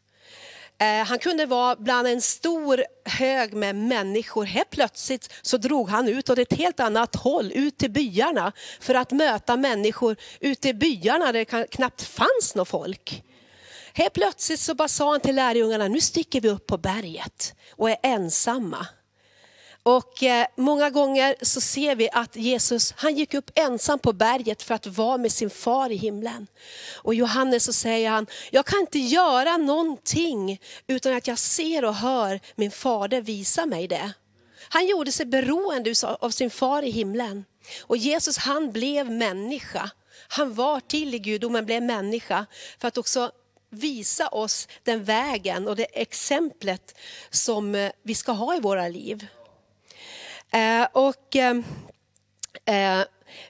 Eh, 0.81 1.05
han 1.07 1.19
kunde 1.19 1.47
vara 1.47 1.77
bland 1.77 2.09
en 2.09 2.21
stor 2.21 2.85
hög 3.05 3.55
med 3.55 3.77
människor. 3.77 4.45
Helt 4.45 4.71
plötsligt 4.71 5.33
så 5.43 5.57
drog 5.57 5.89
han 5.89 6.09
ut 6.09 6.31
åt 6.31 6.39
ett 6.39 6.53
helt 6.53 6.81
annat 6.81 7.17
håll, 7.17 7.53
ut 7.55 7.79
till 7.79 7.91
byarna, 7.91 8.53
för 8.81 8.95
att 8.95 9.13
möta 9.13 9.57
människor 9.57 10.17
ute 10.41 10.69
i 10.69 10.75
byarna 10.75 11.33
där 11.33 11.33
det 11.33 11.67
knappt 11.71 12.03
fanns 12.03 12.55
något 12.55 12.69
folk. 12.69 13.23
Helt 13.93 14.13
plötsligt 14.13 14.61
så 14.61 14.75
bara 14.75 14.89
sa 14.89 15.11
han 15.11 15.21
till 15.21 15.37
lärjungarna, 15.37 15.89
nu 15.89 16.01
sticker 16.01 16.41
vi 16.41 16.49
upp 16.49 16.67
på 16.67 16.79
berget 16.79 17.55
och 17.71 17.91
är 17.91 17.97
ensamma. 18.03 18.87
Och 19.88 20.23
eh, 20.23 20.47
många 20.57 20.90
gånger 20.90 21.37
så 21.42 21.61
ser 21.61 21.97
vi 21.97 22.09
att 22.12 22.37
Jesus, 22.37 22.95
han 22.97 23.14
gick 23.14 23.35
upp 23.35 23.50
ensam 23.54 23.99
på 23.99 24.12
berget 24.12 24.62
för 24.62 24.75
att 24.75 24.87
vara 24.87 25.18
med 25.18 25.33
sin 25.33 25.50
far 25.50 25.90
i 25.90 25.97
himlen. 25.97 26.47
Och 26.95 27.14
Johannes 27.14 27.64
så 27.64 27.73
säger 27.73 28.11
han, 28.11 28.26
jag 28.50 28.66
kan 28.66 28.80
inte 28.80 28.99
göra 28.99 29.57
någonting 29.57 30.61
utan 30.87 31.12
att 31.16 31.26
jag 31.26 31.38
ser 31.38 31.85
och 31.85 31.95
hör 31.95 32.40
min 32.54 32.71
fader 32.71 33.21
visa 33.21 33.66
mig 33.66 33.88
det. 33.88 34.12
Han 34.68 34.87
gjorde 34.87 35.12
sig 35.12 35.26
beroende 35.26 35.95
av 36.21 36.30
sin 36.30 36.50
far 36.50 36.83
i 36.83 36.90
himlen. 36.90 37.45
Och 37.83 37.97
Jesus 37.97 38.38
han 38.38 38.73
blev 38.73 39.11
människa. 39.11 39.90
Han 40.28 40.54
var 40.54 40.80
till 40.80 41.14
i 41.14 41.18
gudomen, 41.18 41.66
blev 41.66 41.83
människa 41.83 42.47
för 42.78 42.88
att 42.88 42.99
också 42.99 43.30
visa 43.71 44.28
oss 44.28 44.68
den 44.83 45.04
vägen 45.04 45.68
och 45.68 45.76
det 45.76 46.00
exemplet 46.00 46.99
som 47.30 47.75
eh, 47.75 47.92
vi 48.02 48.14
ska 48.14 48.33
ha 48.33 48.57
i 48.57 48.61
våra 48.61 48.88
liv. 48.88 49.26
Eh, 50.52 50.87
och 50.93 51.37
eh, 51.37 51.57
eh, 52.64 53.05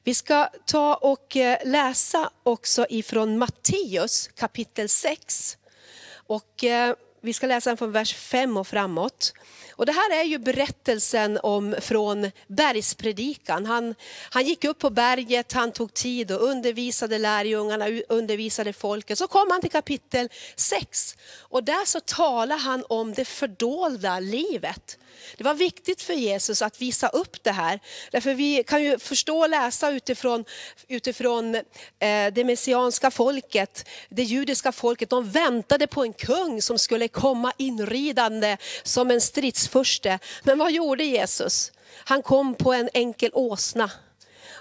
vi 0.04 0.14
ska 0.14 0.48
ta 0.66 0.94
och 0.94 1.36
läsa 1.64 2.30
också 2.42 2.86
ifrån 2.88 3.38
Matteus 3.38 4.28
kapitel 4.28 4.88
6. 4.88 5.56
Och 6.26 6.64
vi 7.20 7.32
ska 7.32 7.46
läsa 7.46 7.76
från 7.76 7.92
vers 7.92 8.14
5 8.14 8.56
och 8.56 8.66
framåt. 8.66 9.32
Och 9.78 9.86
det 9.86 9.92
här 9.92 10.20
är 10.20 10.24
ju 10.24 10.38
berättelsen 10.38 11.38
om, 11.42 11.76
från 11.80 12.30
bergspredikan. 12.46 13.66
Han, 13.66 13.94
han 14.30 14.44
gick 14.44 14.64
upp 14.64 14.78
på 14.78 14.90
berget, 14.90 15.52
han 15.52 15.72
tog 15.72 15.94
tid 15.94 16.32
och 16.32 16.42
undervisade 16.42 17.18
lärjungarna, 17.18 17.86
undervisade 18.08 18.72
folket. 18.72 19.18
Så 19.18 19.26
kom 19.26 19.50
han 19.50 19.60
till 19.60 19.70
kapitel 19.70 20.28
6 20.56 21.16
och 21.38 21.64
där 21.64 21.84
så 21.86 22.00
talar 22.00 22.58
han 22.58 22.84
om 22.88 23.14
det 23.14 23.24
fördolda 23.24 24.20
livet. 24.20 24.98
Det 25.36 25.44
var 25.44 25.54
viktigt 25.54 26.02
för 26.02 26.14
Jesus 26.14 26.62
att 26.62 26.82
visa 26.82 27.08
upp 27.08 27.42
det 27.42 27.50
här. 27.50 27.80
Därför 28.10 28.34
vi 28.34 28.64
kan 28.66 28.84
ju 28.84 28.98
förstå 28.98 29.38
och 29.38 29.48
läsa 29.48 29.90
utifrån, 29.90 30.44
utifrån 30.88 31.54
eh, 31.54 31.62
det 32.32 32.44
messianska 32.44 33.10
folket, 33.10 33.88
det 34.08 34.22
judiska 34.22 34.72
folket. 34.72 35.10
De 35.10 35.30
väntade 35.30 35.86
på 35.86 36.02
en 36.02 36.12
kung 36.12 36.62
som 36.62 36.78
skulle 36.78 37.08
komma 37.08 37.52
inridande 37.56 38.56
som 38.82 39.10
en 39.10 39.20
stridsfurste. 39.20 40.18
Men 40.42 40.58
vad 40.58 40.72
gjorde 40.72 41.04
Jesus? 41.04 41.72
Han 41.94 42.22
kom 42.22 42.54
på 42.54 42.72
en 42.72 42.88
enkel 42.94 43.30
åsna 43.34 43.90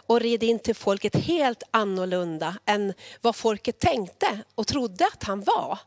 och 0.08 0.20
red 0.20 0.44
in 0.44 0.60
till 0.60 0.76
folket 0.76 1.16
helt 1.16 1.64
annorlunda 1.72 2.56
än 2.66 2.94
vad 3.22 3.36
folket 3.36 3.80
tänkte 3.80 4.40
och 4.56 4.68
trodde 4.68 5.06
att 5.06 5.24
han 5.24 5.44
var. 5.44 5.80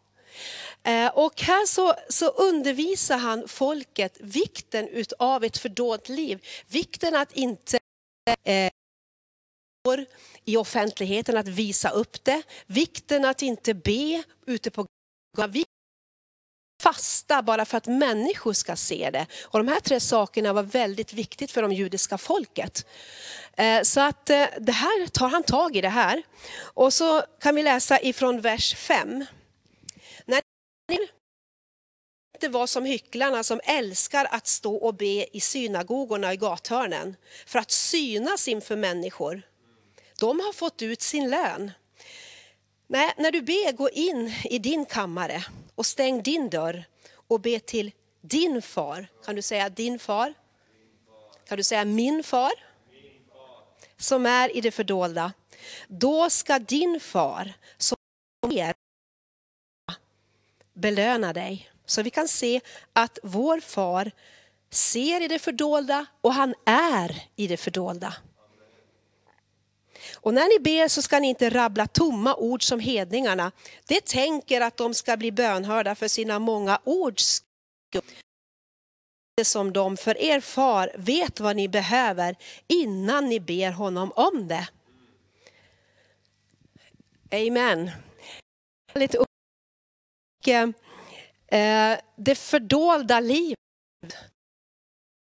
Eh, 0.82 1.06
och 1.06 1.40
här 1.42 1.66
så, 1.66 1.94
så 2.08 2.28
undervisar 2.28 3.18
han 3.18 3.48
folket 3.48 4.16
vikten 4.20 4.88
av 5.18 5.44
ett 5.44 5.58
fördolt 5.58 6.08
liv. 6.08 6.46
Vikten 6.66 7.14
att 7.14 7.32
inte 7.32 7.78
eh, 8.44 8.72
i 10.44 10.56
offentligheten, 10.56 11.36
att 11.36 11.48
visa 11.48 11.90
upp 11.90 12.24
det. 12.24 12.42
Vikten 12.66 13.24
att 13.24 13.42
inte 13.42 13.74
be 13.74 14.22
ute 14.46 14.70
på 14.70 14.86
gatan. 15.36 15.64
Fasta 16.82 17.42
bara 17.42 17.64
för 17.64 17.78
att 17.78 17.86
människor 17.86 18.52
ska 18.52 18.76
se 18.76 19.10
det. 19.12 19.26
Och 19.42 19.58
de 19.58 19.68
här 19.68 19.80
tre 19.80 20.00
sakerna 20.00 20.52
var 20.52 20.62
väldigt 20.62 21.12
viktigt 21.12 21.50
för 21.50 21.62
de 21.62 21.72
judiska 21.72 22.18
folket. 22.18 22.86
Eh, 23.56 23.82
så 23.82 24.00
att 24.00 24.30
eh, 24.30 24.46
det 24.60 24.72
här 24.72 25.06
tar 25.06 25.28
han 25.28 25.42
tag 25.42 25.76
i 25.76 25.80
det 25.80 25.88
här. 25.88 26.22
Och 26.58 26.92
så 26.92 27.22
kan 27.40 27.54
vi 27.54 27.62
läsa 27.62 28.00
ifrån 28.00 28.40
vers 28.40 28.74
5 28.74 29.24
inte 30.92 32.48
vara 32.48 32.66
som 32.66 32.84
hycklarna 32.84 33.42
som 33.42 33.60
älskar 33.64 34.28
att 34.30 34.46
stå 34.46 34.76
och 34.76 34.94
be 34.94 35.36
i 35.36 35.40
synagogorna 35.40 36.32
i 36.32 36.36
gathörnen 36.36 37.16
för 37.46 37.58
att 37.58 37.70
synas 37.70 38.48
inför 38.48 38.76
människor. 38.76 39.42
De 40.18 40.40
har 40.40 40.52
fått 40.52 40.82
ut 40.82 41.02
sin 41.02 41.30
lön. 41.30 41.70
Nej, 42.86 43.14
när 43.16 43.30
du 43.30 43.42
ber, 43.42 43.72
gå 43.72 43.90
in 43.90 44.34
i 44.44 44.58
din 44.58 44.84
kammare 44.86 45.44
och 45.74 45.86
stäng 45.86 46.22
din 46.22 46.50
dörr 46.50 46.84
och 47.12 47.40
be 47.40 47.60
till 47.60 47.92
din 48.20 48.62
far. 48.62 49.08
Kan 49.24 49.36
du 49.36 49.42
säga 49.42 49.68
din 49.68 49.98
far? 49.98 50.34
Kan 51.48 51.56
du 51.56 51.62
säga 51.62 51.84
min 51.84 52.22
far? 52.22 52.52
Som 53.96 54.26
är 54.26 54.56
i 54.56 54.60
det 54.60 54.70
fördolda. 54.70 55.32
Då 55.88 56.30
ska 56.30 56.58
din 56.58 57.00
far 57.00 57.52
som 57.78 57.96
ber 58.48 58.74
belöna 60.74 61.32
dig. 61.32 61.70
Så 61.86 62.02
vi 62.02 62.10
kan 62.10 62.28
se 62.28 62.60
att 62.92 63.18
vår 63.22 63.60
far 63.60 64.10
ser 64.70 65.20
i 65.20 65.28
det 65.28 65.38
fördolda 65.38 66.06
och 66.20 66.34
han 66.34 66.54
är 66.66 67.22
i 67.36 67.46
det 67.46 67.56
fördolda. 67.56 68.14
Och 70.14 70.34
när 70.34 70.58
ni 70.58 70.62
ber 70.64 70.88
så 70.88 71.02
ska 71.02 71.20
ni 71.20 71.28
inte 71.28 71.50
rabbla 71.50 71.86
tomma 71.86 72.34
ord 72.34 72.62
som 72.62 72.80
hedningarna. 72.80 73.52
Det 73.86 74.04
tänker 74.04 74.60
att 74.60 74.76
de 74.76 74.94
ska 74.94 75.16
bli 75.16 75.32
bönhörda 75.32 75.94
för 75.94 76.08
sina 76.08 76.38
många 76.38 76.80
ords 76.84 77.42
som 79.44 79.72
de, 79.72 79.96
för 79.96 80.18
er 80.18 80.40
far 80.40 80.92
vet 80.96 81.40
vad 81.40 81.56
ni 81.56 81.68
behöver 81.68 82.36
innan 82.66 83.28
ni 83.28 83.40
ber 83.40 83.70
honom 83.70 84.12
om 84.16 84.48
det. 84.48 84.68
Amen. 87.32 87.90
Lite 88.94 89.18
Eh, 90.46 91.98
det 92.16 92.34
fördolda 92.34 93.20
livet. 93.20 93.56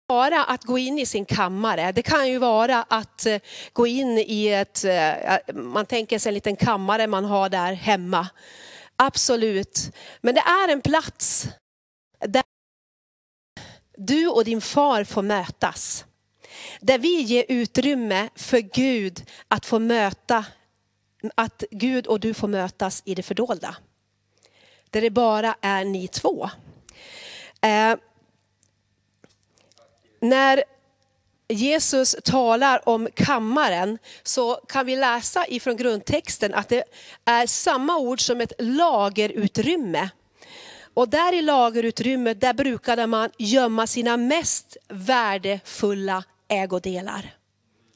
Bara 0.07 0.43
att 0.43 0.63
gå 0.63 0.77
in 0.77 0.99
i 0.99 1.05
sin 1.05 1.25
kammare. 1.25 1.91
Det 1.91 2.01
kan 2.01 2.29
ju 2.29 2.37
vara 2.37 2.83
att 2.83 3.25
eh, 3.25 3.39
gå 3.73 3.87
in 3.87 4.17
i 4.17 4.47
ett, 4.47 4.83
eh, 4.83 5.33
eh, 5.33 5.53
man 5.53 5.85
tänker 5.85 6.19
sig 6.19 6.29
en 6.29 6.33
liten 6.33 6.55
kammare 6.55 7.07
man 7.07 7.25
har 7.25 7.49
där 7.49 7.73
hemma. 7.73 8.27
Absolut. 8.95 9.91
Men 10.21 10.35
det 10.35 10.41
är 10.41 10.71
en 10.71 10.81
plats 10.81 11.47
där 12.19 12.43
du 13.97 14.27
och 14.27 14.45
din 14.45 14.61
far 14.61 15.03
får 15.03 15.21
mötas. 15.21 16.05
Där 16.79 16.97
vi 16.97 17.21
ger 17.21 17.45
utrymme 17.49 18.29
för 18.35 18.59
Gud 18.59 19.29
att 19.47 19.65
få 19.65 19.79
möta, 19.79 20.45
att 21.35 21.63
Gud 21.71 22.07
och 22.07 22.19
du 22.19 22.33
får 22.33 22.47
mötas 22.47 23.01
i 23.05 23.15
det 23.15 23.23
fördolda 23.23 23.75
där 24.91 25.01
det 25.01 25.09
bara 25.09 25.55
är 25.61 25.85
ni 25.85 26.07
två. 26.07 26.49
Eh, 27.61 27.95
när 30.19 30.63
Jesus 31.47 32.15
talar 32.23 32.89
om 32.89 33.07
kammaren 33.13 33.97
så 34.23 34.55
kan 34.55 34.85
vi 34.85 34.95
läsa 34.95 35.47
ifrån 35.47 35.77
grundtexten 35.77 36.53
att 36.53 36.69
det 36.69 36.83
är 37.25 37.47
samma 37.47 37.97
ord 37.97 38.21
som 38.21 38.41
ett 38.41 38.53
lagerutrymme. 38.59 40.09
Och 40.93 41.09
där 41.09 41.33
i 41.33 41.41
lagerutrymmet 41.41 42.41
där 42.41 42.53
brukade 42.53 43.07
man 43.07 43.29
gömma 43.37 43.87
sina 43.87 44.17
mest 44.17 44.77
värdefulla 44.87 46.23
ägodelar. 46.47 47.35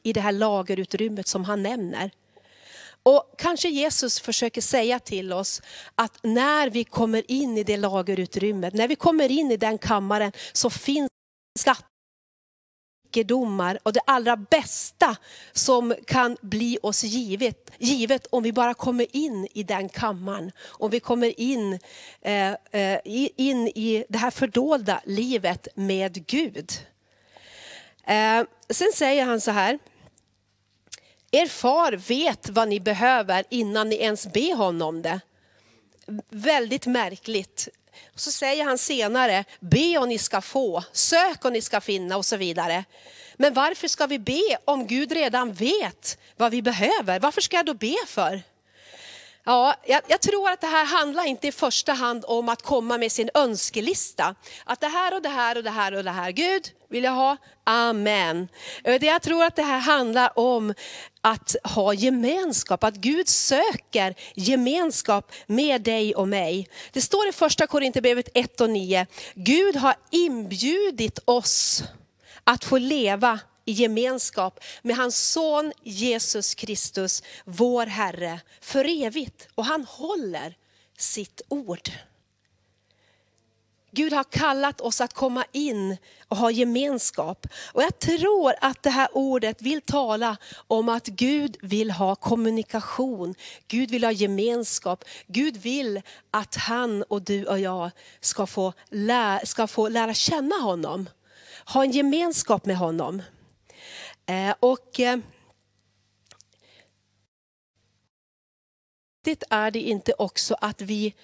I 0.03 0.13
det 0.13 0.21
här 0.21 0.31
lagerutrymmet 0.31 1.27
som 1.27 1.43
han 1.43 1.63
nämner. 1.63 2.11
Och 3.05 3.33
kanske 3.37 3.69
Jesus 3.69 4.19
försöker 4.19 4.61
säga 4.61 4.99
till 4.99 5.33
oss 5.33 5.61
att 5.95 6.19
när 6.23 6.69
vi 6.69 6.83
kommer 6.83 7.31
in 7.31 7.57
i 7.57 7.63
det 7.63 7.77
lagerutrymmet, 7.77 8.73
när 8.73 8.87
vi 8.87 8.95
kommer 8.95 9.31
in 9.31 9.51
i 9.51 9.57
den 9.57 9.77
kammaren 9.77 10.31
så 10.53 10.69
finns 10.69 11.09
skattedomar 11.59 13.79
och 13.83 13.93
det 13.93 14.01
allra 14.05 14.37
bästa 14.37 15.15
som 15.53 15.95
kan 16.07 16.37
bli 16.41 16.77
oss 16.83 17.03
givet, 17.03 17.71
givet 17.79 18.27
om 18.29 18.43
vi 18.43 18.53
bara 18.53 18.73
kommer 18.73 19.15
in 19.15 19.47
i 19.53 19.63
den 19.63 19.89
kammaren. 19.89 20.51
Om 20.65 20.91
vi 20.91 20.99
kommer 20.99 21.39
in, 21.39 21.79
eh, 22.21 22.51
eh 22.71 22.99
in 23.35 23.67
i 23.67 24.05
det 24.09 24.17
här 24.17 24.31
fördolda 24.31 25.01
livet 25.05 25.67
med 25.75 26.27
Gud. 26.27 26.71
Eh, 28.03 28.43
sen 28.69 28.91
säger 28.93 29.25
han 29.25 29.41
så 29.41 29.51
här, 29.51 29.79
er 31.35 31.47
far 31.47 31.91
vet 31.91 32.49
vad 32.49 32.67
ni 32.67 32.79
behöver 32.79 33.43
innan 33.49 33.89
ni 33.89 33.95
ens 33.95 34.27
ber 34.27 34.55
honom 34.55 35.01
det. 35.01 35.19
Väldigt 36.29 36.85
märkligt. 36.85 37.67
Så 38.15 38.31
säger 38.31 38.63
han 38.63 38.77
senare, 38.77 39.43
be 39.59 39.97
och 39.97 40.07
ni 40.07 40.17
ska 40.17 40.41
få, 40.41 40.83
sök 40.91 41.45
och 41.45 41.51
ni 41.51 41.61
ska 41.61 41.81
finna 41.81 42.17
och 42.17 42.25
så 42.25 42.37
vidare. 42.37 42.83
Men 43.37 43.53
varför 43.53 43.87
ska 43.87 44.07
vi 44.07 44.19
be 44.19 44.57
om 44.65 44.87
Gud 44.87 45.11
redan 45.11 45.53
vet 45.53 46.17
vad 46.37 46.51
vi 46.51 46.61
behöver? 46.61 47.19
Varför 47.19 47.41
ska 47.41 47.55
jag 47.55 47.65
då 47.65 47.73
be 47.73 47.95
för? 48.07 48.41
Ja, 49.47 49.75
jag, 49.85 50.01
jag, 50.07 50.21
tror 50.21 50.49
att 50.49 50.61
det 50.61 50.67
här 50.67 50.85
handlar 50.85 51.25
inte 51.25 51.47
i 51.47 51.51
första 51.51 51.93
hand 51.93 52.25
om 52.27 52.49
att 52.49 52.61
komma 52.61 52.97
med 52.97 53.11
sin 53.11 53.29
önskelista. 53.33 54.35
Att 54.63 54.81
det 54.81 54.87
här 54.87 55.13
och 55.13 55.21
det 55.21 55.29
här 55.29 55.57
och 55.57 55.63
det 55.63 55.69
här 55.69 55.93
och 55.93 56.03
det 56.03 56.11
här, 56.11 56.31
Gud 56.31 56.71
vill 56.89 57.03
jag 57.03 57.11
ha, 57.11 57.37
amen. 57.63 58.47
Eh, 58.83 59.05
jag 59.05 59.21
tror 59.21 59.43
att 59.43 59.55
det 59.55 59.63
här 59.63 59.79
handlar 59.79 60.39
om 60.39 60.73
att 61.21 61.55
ha 61.63 61.93
gemenskap, 61.93 62.83
att 62.83 62.95
Gud 62.95 63.27
söker 63.27 64.15
gemenskap 64.35 65.31
med 65.47 65.81
dig 65.81 66.15
och 66.15 66.27
mig. 66.27 66.69
Det 66.91 67.01
står 67.01 67.27
i 67.27 67.31
första 67.31 67.67
Korinthierbrevet 67.67 68.29
1 68.33 68.61
och 68.61 68.69
9, 68.69 69.07
Gud 69.35 69.75
har 69.75 69.95
inbjudit 70.11 71.19
oss 71.25 71.83
att 72.43 72.63
få 72.63 72.77
leva 72.77 73.39
i 73.65 73.71
gemenskap 73.71 74.59
med 74.81 74.95
hans 74.95 75.31
son 75.31 75.71
Jesus 75.83 76.55
Kristus, 76.55 77.23
vår 77.45 77.85
Herre, 77.85 78.39
för 78.61 79.03
evigt. 79.03 79.47
Och 79.55 79.65
han 79.65 79.85
håller 79.85 80.57
sitt 80.97 81.41
ord. 81.47 81.89
Gud 83.95 84.13
har 84.13 84.23
kallat 84.23 84.81
oss 84.81 85.01
att 85.01 85.13
komma 85.13 85.45
in 85.51 85.97
och 86.27 86.37
ha 86.37 86.51
gemenskap. 86.51 87.47
Och 87.73 87.83
jag 87.83 87.99
tror 87.99 88.53
att 88.61 88.83
det 88.83 88.89
här 88.89 89.07
ordet 89.11 89.61
vill 89.61 89.81
tala 89.81 90.37
om 90.67 90.89
att 90.89 91.07
Gud 91.07 91.57
vill 91.61 91.91
ha 91.91 92.15
kommunikation. 92.15 93.35
Gud 93.67 93.91
vill 93.91 94.03
ha 94.03 94.11
gemenskap. 94.11 95.03
Gud 95.27 95.57
vill 95.57 96.01
att 96.31 96.55
han 96.55 97.03
och 97.03 97.21
du 97.21 97.45
och 97.45 97.59
jag 97.59 97.91
ska 98.19 98.47
få, 98.47 98.73
lära, 98.89 99.45
ska 99.45 99.67
få 99.67 99.89
lära 99.89 100.13
känna 100.13 100.55
honom. 100.55 101.09
Ha 101.65 101.83
en 101.83 101.91
gemenskap 101.91 102.65
med 102.65 102.77
honom. 102.77 103.21
Eh, 104.25 104.55
och 104.59 104.99
eh, 104.99 105.19
är 109.49 109.71
det 109.71 109.79
inte 109.79 110.13
också 110.13 110.55
att 110.61 110.81
vi 110.81 111.15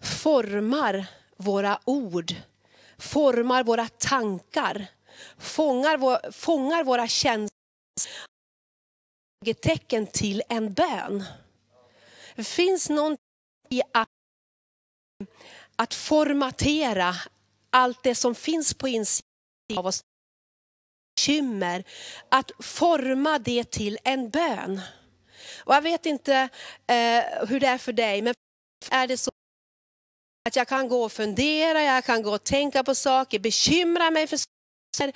formar 0.00 1.06
våra 1.36 1.80
ord, 1.84 2.34
formar 2.98 3.64
våra 3.64 3.88
tankar, 3.88 4.86
fångar, 5.38 5.96
vår, 5.96 6.32
fångar 6.32 6.84
våra 6.84 7.08
känslor, 7.08 7.48
tecken 9.62 10.06
till 10.06 10.42
en 10.48 10.72
bön. 10.72 11.24
Det 12.34 12.44
finns 12.44 12.90
någonting 12.90 13.24
i 13.68 13.82
att, 13.92 14.08
att 15.76 15.94
formatera 15.94 17.14
allt 17.70 18.02
det 18.02 18.14
som 18.14 18.34
finns 18.34 18.74
på 18.74 18.88
insidan 18.88 19.28
av 19.76 19.86
oss, 19.86 20.00
bekymmer, 21.14 21.84
att 22.28 22.50
forma 22.58 23.38
det 23.38 23.70
till 23.70 23.98
en 24.04 24.30
bön. 24.30 24.80
Och 25.64 25.74
jag 25.74 25.82
vet 25.82 26.06
inte 26.06 26.48
eh, 26.86 27.46
hur 27.48 27.60
det 27.60 27.66
är 27.66 27.78
för 27.78 27.92
dig, 27.92 28.22
men 28.22 28.34
är 28.90 29.06
det 29.06 29.16
så 29.16 29.30
att 30.48 30.56
jag 30.56 30.68
kan 30.68 30.88
gå 30.88 31.04
och 31.04 31.12
fundera, 31.12 31.82
jag 31.82 32.04
kan 32.04 32.22
gå 32.22 32.34
och 32.34 32.44
tänka 32.44 32.84
på 32.84 32.94
saker, 32.94 33.38
bekymra 33.38 34.10
mig 34.10 34.26
för 34.26 34.36
saker. 34.36 35.14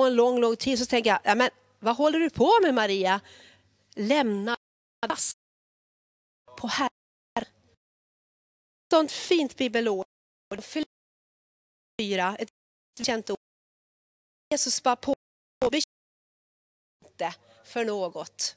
Och 0.00 0.06
en 0.06 0.14
lång, 0.14 0.40
lång 0.40 0.56
tid 0.56 0.78
så 0.78 0.86
tänker 0.86 1.10
jag, 1.10 1.20
ja, 1.24 1.34
men 1.34 1.50
vad 1.78 1.96
håller 1.96 2.18
du 2.18 2.30
på 2.30 2.58
med 2.62 2.74
Maria? 2.74 3.20
Lämna 3.94 4.56
på 6.56 6.66
Herren. 6.66 6.90
Sånt 8.90 9.12
fint 9.12 9.56
bibelord. 9.56 10.06
Fyra, 12.00 12.36
ett 12.38 12.48
känt 13.02 13.30
ord. 13.30 13.47
Jesus 14.50 14.82
bara 14.82 14.96
på, 14.96 15.14
inte 17.04 17.34
för 17.64 17.84
något. 17.84 18.56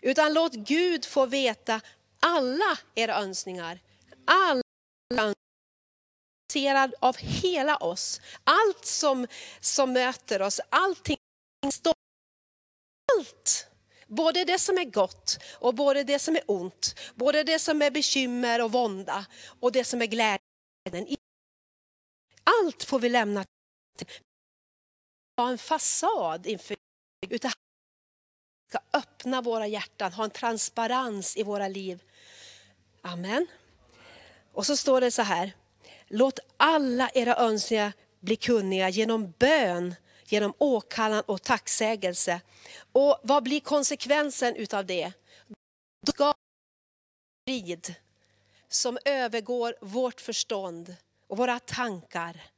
Utan 0.00 0.34
låt 0.34 0.52
Gud 0.52 1.04
få 1.04 1.26
veta 1.26 1.80
alla 2.20 2.78
era 2.94 3.14
önskningar. 3.14 3.80
Alla 4.24 4.62
önskningar 5.10 6.92
av 7.00 7.16
hela 7.16 7.76
oss. 7.76 8.20
Allt 8.44 8.84
som, 8.84 9.26
som 9.60 9.92
möter 9.92 10.42
oss, 10.42 10.60
allting. 10.68 11.16
Allt. 11.66 11.86
Både 14.06 14.44
det 14.44 14.58
som 14.58 14.78
är 14.78 14.84
gott 14.84 15.38
och 15.60 15.74
både 15.74 16.04
det 16.04 16.18
som 16.18 16.36
är 16.36 16.42
ont. 16.46 16.94
Både 17.14 17.42
det 17.42 17.58
som 17.58 17.82
är 17.82 17.90
bekymmer 17.90 18.62
och 18.62 18.72
vånda 18.72 19.26
och 19.60 19.72
det 19.72 19.84
som 19.84 20.02
är 20.02 20.06
glädjen. 20.06 21.16
Allt 22.44 22.84
får 22.84 22.98
vi 22.98 23.08
lämna 23.08 23.44
till. 23.98 24.06
Ha 25.36 25.48
en 25.48 25.58
fasad 25.58 26.46
inför 26.46 26.76
utan 27.30 27.50
ska 28.68 28.78
öppna 28.92 29.42
våra 29.42 29.66
hjärtan, 29.66 30.12
ha 30.12 30.24
en 30.24 30.30
transparens 30.30 31.36
i 31.36 31.42
våra 31.42 31.68
liv. 31.68 32.02
Amen. 33.02 33.46
Och 34.52 34.66
så 34.66 34.76
står 34.76 35.00
det 35.00 35.10
så 35.10 35.22
här, 35.22 35.52
låt 36.08 36.38
alla 36.56 37.10
era 37.14 37.36
önskningar 37.36 37.92
bli 38.20 38.36
kunniga 38.36 38.88
genom 38.88 39.34
bön, 39.38 39.94
genom 40.24 40.54
åkallan 40.58 41.22
och 41.26 41.42
tacksägelse. 41.42 42.40
Och 42.92 43.20
vad 43.22 43.42
blir 43.42 43.60
konsekvensen 43.60 44.56
utav 44.56 44.86
det? 44.86 45.12
Då 46.06 46.12
ska 46.12 46.34
frid 47.48 47.94
som 48.68 48.98
övergår 49.04 49.76
vårt 49.80 50.20
förstånd 50.20 50.96
och 51.26 51.36
våra 51.36 51.58
tankar. 51.58 52.53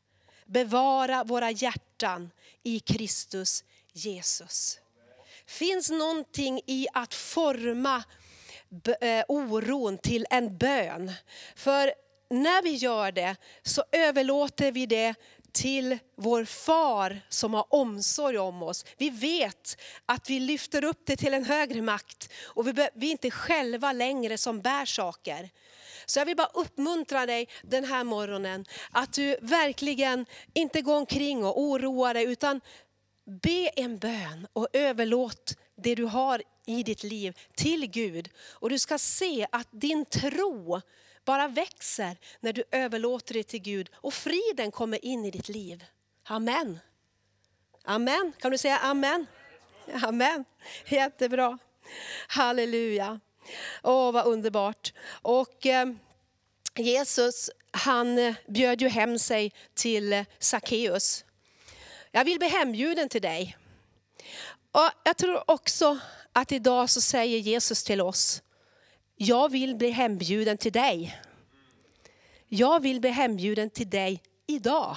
Bevara 0.47 1.25
våra 1.25 1.51
hjärtan 1.51 2.31
i 2.63 2.81
Kristus 2.81 3.65
Jesus 3.93 4.81
finns 5.47 5.91
någonting 5.91 6.61
i 6.67 6.87
att 6.93 7.15
forma 7.15 8.05
eh, 9.01 9.25
oron 9.29 9.99
till 9.99 10.27
en 10.31 10.59
bön. 10.59 11.13
För 11.55 11.93
när 12.31 12.63
vi 12.63 12.71
gör 12.71 13.13
det 13.13 13.37
så 13.63 13.85
överlåter 13.93 14.73
vi 14.73 14.87
det 14.87 15.15
till 15.57 15.99
vår 16.17 16.45
far 16.45 17.21
som 17.29 17.55
har 17.55 17.75
omsorg 17.75 18.39
om 18.39 18.63
oss. 18.63 18.85
Vi 18.97 19.11
vet 19.11 19.81
att 20.07 20.31
vi 20.31 20.41
lyfter 20.41 20.85
upp 20.85 21.03
det 21.07 21.17
till 21.17 21.35
en 21.35 21.45
högre 21.45 21.83
makt 21.83 22.33
och 22.45 22.67
vi, 22.67 22.89
vi 22.95 23.07
är 23.07 23.11
inte 23.11 23.31
själva 23.31 23.93
längre 23.93 24.39
som 24.39 24.61
bär 24.61 24.85
saker. 24.85 25.51
Så 26.07 26.19
jag 26.21 26.27
vill 26.27 26.37
bara 26.37 26.51
uppmuntra 26.55 27.27
dig 27.27 27.49
den 27.63 27.85
här 27.85 28.05
morgonen 28.05 28.65
att 28.91 29.13
du 29.13 29.37
verkligen 29.43 30.27
inte 30.55 30.83
går 30.83 30.97
omkring 30.97 31.45
och 31.45 31.61
oroar 31.61 32.15
dig 32.15 32.25
utan 32.25 32.61
Be 33.43 33.69
en 33.77 33.99
bön 33.99 34.47
och 34.53 34.69
överlåt 34.73 35.57
det 35.77 35.95
du 35.95 36.05
har 36.05 36.43
i 36.67 36.83
ditt 36.83 37.03
liv 37.03 37.37
till 37.55 37.87
Gud. 37.87 38.29
Och 38.53 38.71
du 38.71 38.79
ska 38.79 38.99
se 38.99 39.47
att 39.53 39.69
din 39.71 40.05
tro 40.05 40.81
bara 41.27 41.49
växer 41.49 42.17
när 42.41 42.53
du 42.53 42.65
överlåter 42.71 43.35
det 43.35 43.43
till 43.43 43.63
Gud 43.63 43.91
och 43.95 44.15
friden 44.15 44.71
kommer 44.71 45.05
in 45.05 45.25
i 45.25 45.31
ditt 45.31 45.49
liv. 45.49 45.85
Amen. 46.25 46.79
Amen. 47.85 48.33
Kan 48.39 48.51
du 48.51 48.59
säga 48.59 48.79
amen? 48.79 49.27
Amen. 50.03 50.45
Jättebra. 50.87 51.59
Halleluja. 52.29 53.21
Åh, 53.83 54.13
vad 54.13 54.27
underbart. 54.27 54.93
Och 55.09 55.67
eh, 55.67 55.87
Jesus, 56.77 57.51
han 57.71 58.19
eh, 58.19 58.35
bjöd 58.47 58.83
ju 58.83 58.89
hem 58.89 59.19
sig 59.19 59.53
till 59.75 60.13
eh, 60.13 60.25
Sackeus. 60.39 61.25
Jag 62.11 62.25
vill 62.25 62.39
bli 62.39 62.49
hembjuden 62.49 63.09
till 63.09 63.23
dig. 63.23 63.57
Och 64.73 64.91
jag 65.05 65.17
tror 65.17 65.51
också 65.51 65.99
att 66.33 66.53
idag 66.53 66.91
så 66.91 67.01
säger 67.01 67.39
Jesus 67.39 67.85
till 67.85 68.01
oss, 68.01 68.43
jag 69.17 69.51
vill 69.51 69.77
bli 69.77 69.91
hembjuden 69.91 70.59
till 70.59 70.73
dig. 70.73 71.21
Jag 72.49 72.81
vill 72.81 73.01
bli 73.01 73.11
hembjuden 73.11 73.71
till 73.71 73.91
dig 73.91 74.23
idag. 74.47 74.97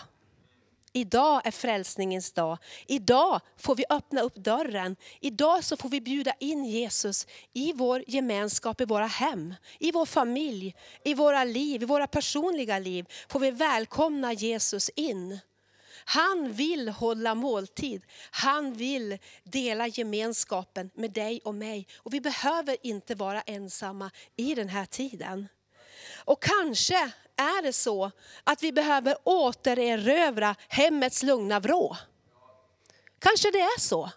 Idag 0.93 1.41
är 1.47 1.51
frälsningens 1.51 2.31
dag. 2.31 2.57
Idag 2.87 3.41
får 3.57 3.75
vi 3.75 3.85
öppna 3.89 4.21
upp 4.21 4.35
dörren. 4.35 4.95
Idag 5.19 5.63
så 5.63 5.77
får 5.77 5.89
vi 5.89 6.01
bjuda 6.01 6.33
in 6.39 6.65
Jesus 6.65 7.27
i 7.53 7.73
vår 7.73 8.03
gemenskap, 8.07 8.81
i 8.81 8.85
våra 8.85 9.05
hem, 9.05 9.55
i 9.79 9.91
vår 9.91 10.05
familj, 10.05 10.75
i 11.03 11.13
våra 11.13 11.43
liv, 11.43 11.83
i 11.83 11.85
våra 11.85 12.07
personliga 12.07 12.79
liv. 12.79 13.05
Får 13.29 13.39
vi 13.39 13.51
välkomna 13.51 14.33
Jesus 14.33 14.89
in. 14.89 15.39
Han 16.09 16.53
vill 16.53 16.89
hålla 16.89 17.35
måltid. 17.35 18.01
Han 18.31 18.73
vill 18.73 19.17
dela 19.43 19.87
gemenskapen 19.87 20.89
med 20.93 21.11
dig 21.11 21.41
och 21.43 21.55
mig. 21.55 21.87
Och 21.97 22.13
vi 22.13 22.21
behöver 22.21 22.77
inte 22.83 23.15
vara 23.15 23.41
ensamma 23.41 24.11
i 24.35 24.55
den 24.55 24.69
här 24.69 24.85
tiden. 24.85 25.47
Och 26.15 26.43
kanske 26.43 26.95
är 27.35 27.61
det 27.61 27.73
så 27.73 28.11
att 28.43 28.63
vi 28.63 28.71
behöver 28.71 29.15
återerövra 29.23 30.55
hemmets 30.67 31.23
lugna 31.23 31.59
vrå. 31.59 31.97
Kanske 33.19 33.51
det 33.51 33.61
är 33.61 33.79
så. 33.79 34.09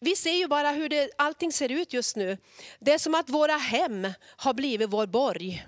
Vi 0.00 0.16
ser 0.16 0.34
ju 0.34 0.46
bara 0.48 0.70
hur 0.70 0.88
det, 0.88 1.10
allting 1.18 1.52
ser 1.52 1.72
ut 1.72 1.92
just 1.92 2.16
nu. 2.16 2.38
Det 2.80 2.92
är 2.92 2.98
som 2.98 3.14
att 3.14 3.30
våra 3.30 3.56
hem 3.56 4.12
har 4.36 4.54
blivit 4.54 4.90
vår 4.90 5.06
borg. 5.06 5.66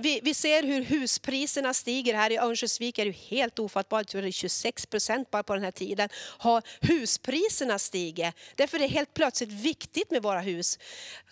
Vi, 0.00 0.20
vi 0.22 0.34
ser 0.34 0.62
hur 0.62 0.82
huspriserna 0.82 1.74
stiger. 1.74 2.14
Här 2.14 2.32
i 2.32 2.38
Örnsköldsvik 2.38 2.98
är 2.98 3.04
det 3.04 3.16
helt 3.16 3.58
ofattbart, 3.58 4.12
det 4.12 4.18
är 4.18 4.30
26 4.30 4.86
procent 4.86 5.30
bara 5.30 5.42
på 5.42 5.54
den 5.54 5.64
här 5.64 5.70
tiden. 5.70 6.08
Har 6.38 6.62
huspriserna 6.80 7.78
stigit. 7.78 8.34
Därför 8.56 8.76
är 8.76 8.82
det 8.82 8.94
helt 8.94 9.14
plötsligt 9.14 9.52
viktigt 9.52 10.10
med 10.10 10.22
våra 10.22 10.40
hus. 10.40 10.78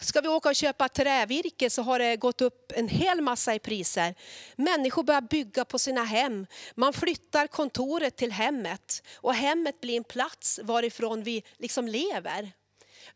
Ska 0.01 0.21
vi 0.21 0.29
åka 0.29 0.49
och 0.49 0.55
köpa 0.55 0.89
trävirke 0.89 1.71
så 1.71 1.83
har 1.83 1.99
det 1.99 2.17
gått 2.17 2.41
upp 2.41 2.73
en 2.77 2.89
hel 2.89 3.21
massa 3.21 3.55
i 3.55 3.59
priser. 3.59 4.15
Människor 4.57 5.03
börjar 5.03 5.21
bygga 5.21 5.65
på 5.65 5.79
sina 5.79 6.05
hem. 6.05 6.47
Man 6.75 6.93
flyttar 6.93 7.47
kontoret 7.47 8.17
till 8.17 8.33
hemmet. 8.33 9.03
Och 9.15 9.35
hemmet 9.35 9.81
blir 9.81 9.97
en 9.97 10.05
plats 10.05 10.61
varifrån 10.63 11.23
vi 11.23 11.43
liksom 11.59 11.89
lever. 11.89 12.53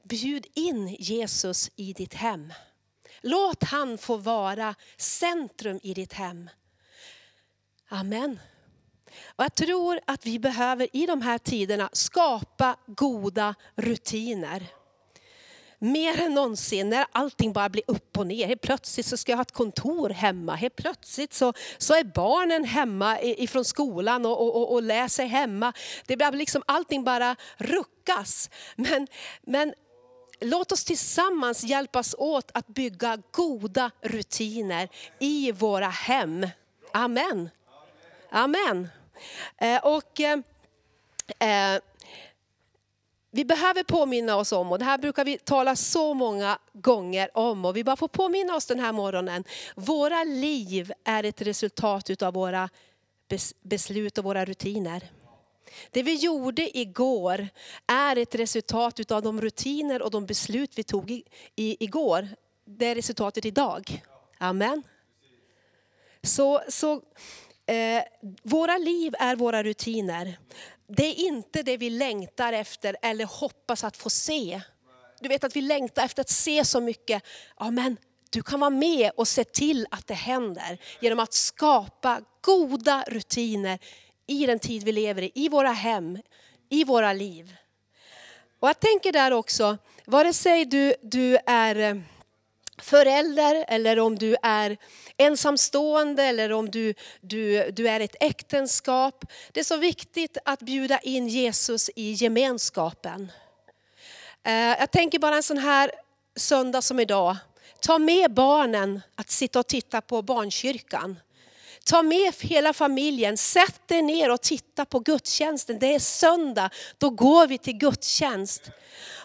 Bjud 0.02 0.46
in 0.54 0.96
Jesus 0.98 1.70
i 1.76 1.92
ditt 1.92 2.14
hem. 2.14 2.52
Låt 3.26 3.62
han 3.64 3.98
få 3.98 4.16
vara 4.16 4.74
centrum 4.96 5.80
i 5.82 5.94
ditt 5.94 6.12
hem. 6.12 6.50
Amen. 7.88 8.40
Och 9.36 9.44
jag 9.44 9.54
tror 9.54 10.00
att 10.06 10.26
vi 10.26 10.38
behöver 10.38 10.88
i 10.96 11.06
de 11.06 11.22
här 11.22 11.38
tiderna 11.38 11.90
skapa 11.92 12.76
goda 12.86 13.54
rutiner. 13.76 14.66
mer 15.78 16.20
än 16.20 16.34
någonsin 16.34 16.88
när 16.88 17.06
allting 17.12 17.52
bara 17.52 17.68
blir 17.68 17.84
upp 17.86 18.18
och 18.18 18.26
ner. 18.26 18.46
Helt 18.46 18.60
plötsligt 18.60 19.06
så 19.06 19.16
ska 19.16 19.32
jag 19.32 19.36
ha 19.36 19.42
ett 19.42 19.52
kontor 19.52 20.10
hemma. 20.10 20.54
Helt 20.54 20.76
plötsligt 20.76 21.34
så, 21.34 21.52
så 21.78 21.94
är 21.94 22.04
barnen 22.04 22.64
hemma 22.64 23.20
ifrån 23.20 23.64
skolan 23.64 24.26
och, 24.26 24.56
och, 24.56 24.72
och 24.72 24.82
läser 24.82 25.26
hemma. 25.26 25.72
Det 26.06 26.16
blir 26.16 26.32
liksom, 26.32 26.62
allting 26.66 27.04
bara 27.04 27.36
ruckas. 27.56 28.50
Men, 28.76 29.06
men 29.42 29.74
låt 30.44 30.72
oss 30.72 30.84
tillsammans 30.84 31.64
hjälpas 31.64 32.14
åt 32.18 32.50
att 32.54 32.66
bygga 32.66 33.18
goda 33.30 33.90
rutiner 34.00 34.88
i 35.18 35.52
våra 35.52 35.88
hem. 35.88 36.46
Amen. 36.92 37.50
Amen. 38.30 38.88
Eh, 39.56 39.84
och... 39.84 40.20
Eh, 40.20 40.38
eh 41.38 41.80
vi 43.36 43.44
behöver 43.44 43.82
påminna 43.82 44.36
oss 44.36 44.52
om, 44.52 44.72
och 44.72 44.78
det 44.78 44.84
här 44.84 44.98
brukar 44.98 45.24
vi 45.24 45.38
tala 45.38 45.76
så 45.76 46.14
många 46.14 46.58
gånger 46.72 47.38
om, 47.38 47.64
och 47.64 47.76
vi 47.76 47.84
bara 47.84 47.96
får 47.96 48.08
påminna 48.08 48.56
oss 48.56 48.66
den 48.66 48.80
här 48.80 48.92
morgonen. 48.92 49.44
Våra 49.74 50.24
liv 50.24 50.92
är 51.04 51.24
ett 51.24 51.42
resultat 51.42 52.22
av 52.22 52.34
våra 52.34 52.68
beslut 53.62 54.18
och 54.18 54.24
våra 54.24 54.44
rutiner. 54.44 55.10
Det 55.90 56.02
vi 56.02 56.14
gjorde 56.14 56.78
igår 56.78 57.48
är 57.86 58.16
ett 58.16 58.34
resultat 58.34 59.10
av 59.10 59.22
de 59.22 59.40
rutiner 59.40 60.02
och 60.02 60.10
de 60.10 60.26
beslut 60.26 60.78
vi 60.78 60.84
tog 60.84 61.10
i, 61.10 61.22
i, 61.56 61.84
igår. 61.84 62.28
Det 62.64 62.86
är 62.86 62.94
resultatet 62.94 63.44
idag. 63.44 64.02
Amen. 64.38 64.82
Så, 66.22 66.62
så 66.68 66.92
eh, 67.66 68.02
våra 68.42 68.78
liv 68.78 69.14
är 69.18 69.36
våra 69.36 69.62
rutiner 69.62 70.38
det 70.86 71.06
är 71.06 71.14
inte 71.14 71.62
det 71.62 71.76
vi 71.76 71.90
längtar 71.90 72.52
efter 72.52 72.96
eller 73.02 73.24
hoppas 73.24 73.84
att 73.84 73.96
få 73.96 74.10
se. 74.10 74.60
Du 75.20 75.28
vet 75.28 75.44
att 75.44 75.56
vi 75.56 75.60
längtar 75.60 76.04
efter 76.04 76.20
att 76.20 76.28
se 76.28 76.64
så 76.64 76.80
mycket. 76.80 77.22
Amen. 77.54 77.96
du 78.30 78.42
kan 78.42 78.60
vara 78.60 78.70
med 78.70 79.10
och 79.16 79.28
se 79.28 79.44
till 79.44 79.86
att 79.90 80.06
det 80.06 80.14
händer 80.14 80.78
genom 81.00 81.20
att 81.20 81.32
skapa 81.32 82.20
goda 82.40 83.04
rutiner 83.08 83.78
i 84.26 84.46
den 84.46 84.58
tid 84.58 84.84
vi 84.84 84.92
lever 84.92 85.22
i, 85.22 85.30
i 85.34 85.48
våra 85.48 85.72
hem, 85.72 86.18
i 86.68 86.84
våra 86.84 87.12
liv. 87.12 87.56
Och 88.60 88.68
jag 88.68 88.80
tänker 88.80 89.12
där 89.12 89.30
också, 89.30 89.78
vare 90.04 90.32
sig 90.32 90.64
du, 90.64 90.94
du 91.02 91.38
är 91.46 91.76
eh, 91.76 91.96
förälder 92.78 93.64
eller 93.68 93.98
om 93.98 94.18
du 94.18 94.36
är 94.42 94.76
ensamstående 95.16 96.22
eller 96.22 96.52
om 96.52 96.70
du, 96.70 96.94
du, 97.20 97.70
du 97.70 97.88
är 97.88 98.00
ett 98.00 98.16
äktenskap. 98.20 99.24
Det 99.52 99.60
är 99.60 99.64
så 99.64 99.76
viktigt 99.76 100.38
att 100.44 100.60
bjuda 100.60 100.98
in 100.98 101.28
Jesus 101.28 101.90
i 101.96 102.12
gemenskapen. 102.12 103.32
Eh, 104.42 104.52
jag 104.54 104.90
tänker 104.90 105.18
bara 105.18 105.36
en 105.36 105.42
sån 105.42 105.58
här 105.58 105.90
söndag 106.36 106.82
som 106.82 107.00
idag. 107.00 107.36
Ta 107.80 107.98
med 107.98 108.34
barnen 108.34 109.00
att 109.14 109.30
sitta 109.30 109.58
och 109.58 109.66
titta 109.66 110.00
på 110.00 110.22
barnkyrkan. 110.22 111.16
Ta 111.84 112.02
med 112.02 112.34
hela 112.40 112.72
familjen, 112.72 113.36
sätt 113.36 113.90
er 113.90 114.02
ner 114.02 114.30
och 114.30 114.40
titta 114.40 114.84
på 114.84 114.98
gudstjänsten. 114.98 115.78
Det 115.78 115.94
är 115.94 115.98
söndag, 115.98 116.70
då 116.98 117.10
går 117.10 117.46
vi 117.46 117.58
till 117.58 117.76
gudstjänst. 117.76 118.70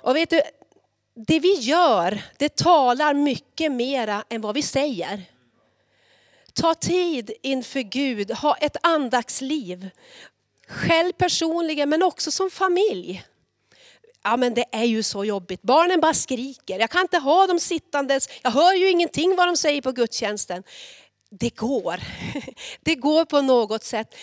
Och 0.01 0.15
vet 0.15 0.29
du, 0.29 0.41
det 1.15 1.39
vi 1.39 1.53
gör, 1.53 2.21
det 2.37 2.55
talar 2.55 3.13
mycket 3.13 3.71
mera 3.71 4.23
än 4.29 4.41
vad 4.41 4.55
vi 4.55 4.61
säger. 4.61 5.23
Ta 6.53 6.73
tid 6.73 7.31
inför 7.41 7.79
Gud, 7.79 8.31
ha 8.31 8.55
ett 8.55 8.77
andaktsliv. 8.83 9.89
Själv 10.67 11.11
personligen 11.11 11.89
men 11.89 12.03
också 12.03 12.31
som 12.31 12.51
familj. 12.51 13.23
Ja 14.23 14.37
men 14.37 14.53
det 14.53 14.65
är 14.71 14.83
ju 14.83 15.03
så 15.03 15.25
jobbigt, 15.25 15.61
barnen 15.61 16.01
bara 16.01 16.13
skriker. 16.13 16.79
Jag 16.79 16.89
kan 16.89 17.01
inte 17.01 17.17
ha 17.17 17.47
dem 17.47 17.59
sittandes, 17.59 18.29
jag 18.41 18.51
hör 18.51 18.73
ju 18.73 18.89
ingenting 18.89 19.35
vad 19.35 19.47
de 19.47 19.57
säger 19.57 19.81
på 19.81 19.91
gudstjänsten. 19.91 20.63
Det 21.29 21.55
går. 21.55 21.99
Det 22.83 22.95
går 22.95 23.25
på 23.25 23.41
något 23.41 23.83
sätt. 23.83 24.15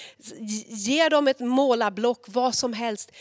Ge 0.69 1.09
dem 1.09 1.29
ett 1.29 1.41
målarblock, 1.41 2.25
vad 2.29 2.55
som 2.55 2.73
helst. 2.73 3.13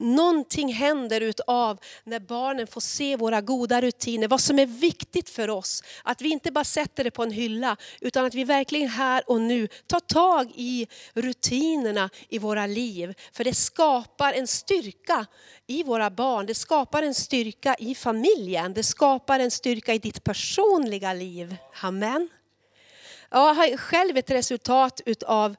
Någonting 0.00 0.72
händer 0.72 1.20
utav 1.20 1.78
när 2.04 2.20
barnen 2.20 2.66
får 2.66 2.80
se 2.80 3.16
våra 3.16 3.40
goda 3.40 3.80
rutiner, 3.80 4.28
vad 4.28 4.40
som 4.40 4.58
är 4.58 4.66
viktigt 4.66 5.30
för 5.30 5.50
oss. 5.50 5.82
Att 6.02 6.22
vi 6.22 6.28
inte 6.28 6.52
bara 6.52 6.64
sätter 6.64 7.04
det 7.04 7.10
på 7.10 7.22
en 7.22 7.30
hylla, 7.30 7.76
utan 8.00 8.24
att 8.24 8.34
vi 8.34 8.44
verkligen 8.44 8.88
här 8.88 9.30
och 9.30 9.40
nu 9.40 9.68
tar 9.86 10.00
tag 10.00 10.52
i 10.54 10.86
rutinerna 11.14 12.10
i 12.28 12.38
våra 12.38 12.66
liv. 12.66 13.14
För 13.32 13.44
det 13.44 13.54
skapar 13.54 14.32
en 14.32 14.46
styrka 14.46 15.26
i 15.66 15.82
våra 15.82 16.10
barn, 16.10 16.46
det 16.46 16.54
skapar 16.54 17.02
en 17.02 17.14
styrka 17.14 17.76
i 17.78 17.94
familjen, 17.94 18.74
det 18.74 18.82
skapar 18.82 19.40
en 19.40 19.50
styrka 19.50 19.94
i 19.94 19.98
ditt 19.98 20.24
personliga 20.24 21.12
liv. 21.12 21.56
Amen. 21.82 22.28
Jag 23.30 23.54
har 23.54 23.76
själv 23.76 24.16
ett 24.16 24.30
resultat 24.30 25.00
utav 25.06 25.56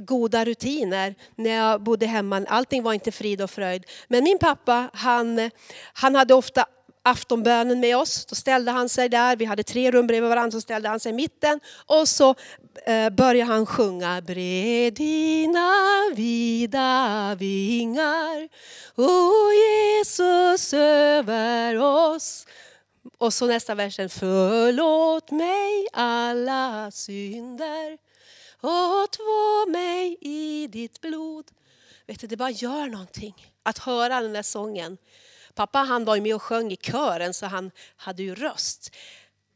goda 0.00 0.44
rutiner 0.44 1.14
när 1.36 1.50
jag 1.50 1.82
bodde 1.82 2.06
hemma. 2.06 2.44
Allting 2.48 2.82
var 2.82 2.92
inte 2.92 3.12
frid 3.12 3.42
och 3.42 3.50
fröjd. 3.50 3.84
Men 4.08 4.24
min 4.24 4.38
pappa, 4.38 4.90
han, 4.92 5.50
han 5.92 6.14
hade 6.14 6.34
ofta 6.34 6.66
aftonbönen 7.02 7.80
med 7.80 7.96
oss. 7.96 8.26
Då 8.26 8.34
ställde 8.34 8.70
han 8.70 8.88
sig 8.88 9.08
där, 9.08 9.36
vi 9.36 9.44
hade 9.44 9.62
tre 9.62 9.90
rum 9.90 10.06
bredvid 10.06 10.28
varandra, 10.30 10.50
så 10.50 10.60
ställde 10.60 10.88
han 10.88 11.00
sig 11.00 11.10
i 11.10 11.14
mitten. 11.14 11.60
Och 11.86 12.08
så 12.08 12.34
eh, 12.86 13.10
började 13.10 13.52
han 13.52 13.66
sjunga. 13.66 14.20
Bred 14.20 14.94
dina 14.94 15.70
vida 16.16 17.36
vingar, 17.38 18.48
o 18.96 19.30
Jesus 19.52 20.74
över 20.74 21.78
oss. 21.78 22.46
Och 23.18 23.34
så 23.34 23.46
nästa 23.46 23.74
versen. 23.74 24.08
Förlåt 24.08 25.30
mig 25.30 25.86
alla 25.92 26.90
synder 26.90 27.98
och 28.60 29.10
två 29.10 29.70
mig 29.70 30.16
i 30.20 30.66
ditt 30.66 31.00
blod. 31.00 31.50
Vet 32.06 32.20
du, 32.20 32.26
det 32.26 32.36
bara 32.36 32.50
gör 32.50 32.86
någonting 32.86 33.52
att 33.62 33.78
höra 33.78 34.20
den 34.20 34.32
där 34.32 34.42
sången. 34.42 34.98
Pappa 35.54 35.78
han 35.78 36.04
var 36.04 36.14
ju 36.14 36.22
med 36.22 36.34
och 36.34 36.42
sjöng 36.42 36.72
i 36.72 36.76
kören 36.76 37.34
så 37.34 37.46
han 37.46 37.70
hade 37.96 38.22
ju 38.22 38.34
röst. 38.34 38.94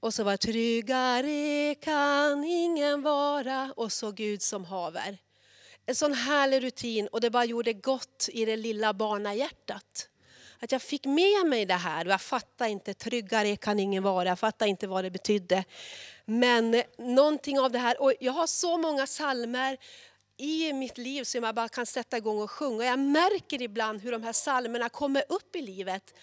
Och 0.00 0.14
så 0.14 0.24
var 0.24 0.36
tryggare 0.36 1.74
kan 1.74 2.44
ingen 2.44 3.02
vara 3.02 3.72
och 3.76 3.92
så 3.92 4.10
Gud 4.10 4.42
som 4.42 4.64
haver. 4.64 5.18
En 5.86 5.94
sån 5.94 6.14
härlig 6.14 6.62
rutin 6.62 7.08
och 7.12 7.20
det 7.20 7.30
bara 7.30 7.44
gjorde 7.44 7.72
gott 7.72 8.28
i 8.32 8.44
det 8.44 8.56
lilla 8.56 8.94
barnahjärtat. 8.94 10.08
Att 10.66 10.72
jag 10.72 10.82
fick 10.82 11.04
med 11.04 11.46
mig 11.46 11.64
det 11.66 11.74
här 11.74 12.04
jag 12.04 12.20
fattade 12.20 12.70
inte, 12.70 12.94
tryggare 12.94 13.56
kan 13.56 13.80
ingen 13.80 14.02
vara, 14.02 14.28
jag 14.28 14.38
fattar 14.38 14.66
inte 14.66 14.86
vad 14.86 15.04
det 15.04 15.10
betydde. 15.10 15.64
Men 16.24 16.82
någonting 16.98 17.60
av 17.60 17.70
det 17.70 17.78
här, 17.78 18.02
och 18.02 18.12
jag 18.20 18.32
har 18.32 18.46
så 18.46 18.78
många 18.78 19.06
salmer 19.06 19.76
i 20.36 20.72
mitt 20.72 20.98
liv 20.98 21.24
som 21.24 21.44
jag 21.44 21.54
bara 21.54 21.68
kan 21.68 21.86
sätta 21.86 22.16
igång 22.16 22.42
och 22.42 22.50
sjunga. 22.50 22.84
Jag 22.84 22.98
märker 22.98 23.62
ibland 23.62 24.00
hur 24.00 24.12
de 24.12 24.22
här 24.22 24.32
salmerna 24.32 24.88
kommer 24.88 25.24
upp 25.28 25.56
i 25.56 25.62
livet. 25.62 26.14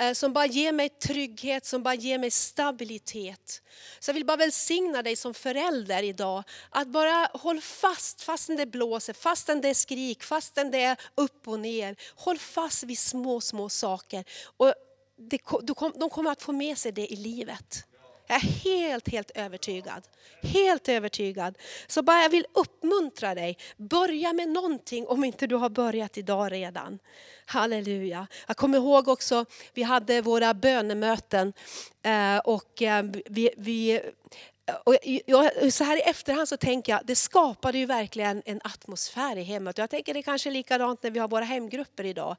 Eh, 0.00 0.12
som 0.12 0.32
bara 0.32 0.46
ger 0.46 0.72
mig 0.72 0.88
trygghet, 0.88 1.66
som 1.66 1.82
bara 1.82 1.94
ger 1.94 2.18
mig 2.18 2.30
stabilitet. 2.30 3.62
Så 3.98 4.08
jag 4.08 4.14
vill 4.14 4.26
bara 4.26 4.36
välsigna 4.36 5.02
dig 5.02 5.16
som 5.16 5.34
förälder 5.34 6.02
idag. 6.02 6.44
Att 6.70 6.88
bara 6.88 7.30
håll 7.32 7.60
fast, 7.60 8.22
fastän 8.22 8.56
det 8.56 8.66
blåser, 8.66 9.12
fastän 9.12 9.60
det 9.60 9.68
är 9.68 9.74
skrik, 9.74 10.22
fastän 10.22 10.70
det 10.70 10.82
är 10.82 11.00
upp 11.14 11.48
och 11.48 11.60
ner. 11.60 11.96
Håll 12.14 12.38
fast 12.38 12.82
vid 12.82 12.98
små, 12.98 13.40
små 13.40 13.68
saker. 13.68 14.24
Och 14.56 14.74
det, 15.16 15.40
de 15.94 16.10
kommer 16.10 16.30
att 16.30 16.42
få 16.42 16.52
med 16.52 16.78
sig 16.78 16.92
det 16.92 17.12
i 17.12 17.16
livet. 17.16 17.84
Jag 18.30 18.44
är 18.44 18.48
helt, 18.48 19.08
helt 19.08 19.30
övertygad. 19.34 20.02
Helt 20.42 20.88
övertygad. 20.88 21.58
Så 21.86 22.02
bara 22.02 22.22
jag 22.22 22.30
vill 22.30 22.46
uppmuntra 22.52 23.34
dig, 23.34 23.58
börja 23.76 24.32
med 24.32 24.48
någonting 24.48 25.06
om 25.06 25.24
inte 25.24 25.46
du 25.46 25.54
har 25.54 25.68
börjat 25.68 26.18
idag 26.18 26.52
redan. 26.52 26.98
Halleluja. 27.46 28.26
Jag 28.46 28.56
kommer 28.56 28.78
ihåg 28.78 29.08
också, 29.08 29.44
vi 29.74 29.82
hade 29.82 30.20
våra 30.22 30.54
bönemöten 30.54 31.52
eh, 32.02 32.38
och 32.38 32.82
eh, 32.82 33.04
vi, 33.26 33.50
vi 33.56 34.00
och 34.84 34.96
jag, 35.26 35.72
så 35.72 35.84
här 35.84 35.96
i 35.96 36.00
efterhand 36.00 36.48
så 36.48 36.56
tänker 36.56 36.92
jag, 36.92 37.00
det 37.04 37.16
skapade 37.16 37.78
ju 37.78 37.86
verkligen 37.86 38.42
en 38.44 38.60
atmosfär 38.64 39.36
i 39.36 39.42
hemmet. 39.42 39.78
Jag 39.78 39.90
tänker 39.90 40.14
det 40.14 40.20
är 40.20 40.22
kanske 40.22 40.48
är 40.48 40.52
likadant 40.52 41.02
när 41.02 41.10
vi 41.10 41.18
har 41.18 41.28
våra 41.28 41.44
hemgrupper 41.44 42.04
idag. 42.04 42.36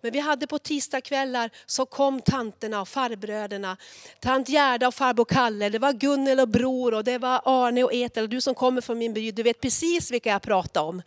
Men 0.00 0.12
vi 0.12 0.20
hade 0.20 0.46
på 0.46 0.58
tisdagskvällar 0.58 1.50
så 1.66 1.86
kom 1.86 2.20
tanterna 2.20 2.80
och 2.80 2.88
farbröderna. 2.88 3.76
Tant 4.20 4.48
Gerda 4.48 4.88
och 4.88 4.94
farbror 4.94 5.24
Kalle, 5.24 5.68
det 5.68 5.78
var 5.78 5.92
Gunnel 5.92 6.40
och 6.40 6.48
Bror 6.48 6.94
och 6.94 7.04
det 7.04 7.18
var 7.18 7.40
Arne 7.44 7.84
och 7.84 7.94
Etel. 7.94 8.30
Du 8.30 8.40
som 8.40 8.54
kommer 8.54 8.80
från 8.80 8.98
min 8.98 9.14
by, 9.14 9.30
du 9.30 9.42
vet 9.42 9.60
precis 9.60 10.10
vilka 10.10 10.30
jag 10.30 10.42
pratar 10.42 10.82
om. 10.82 11.02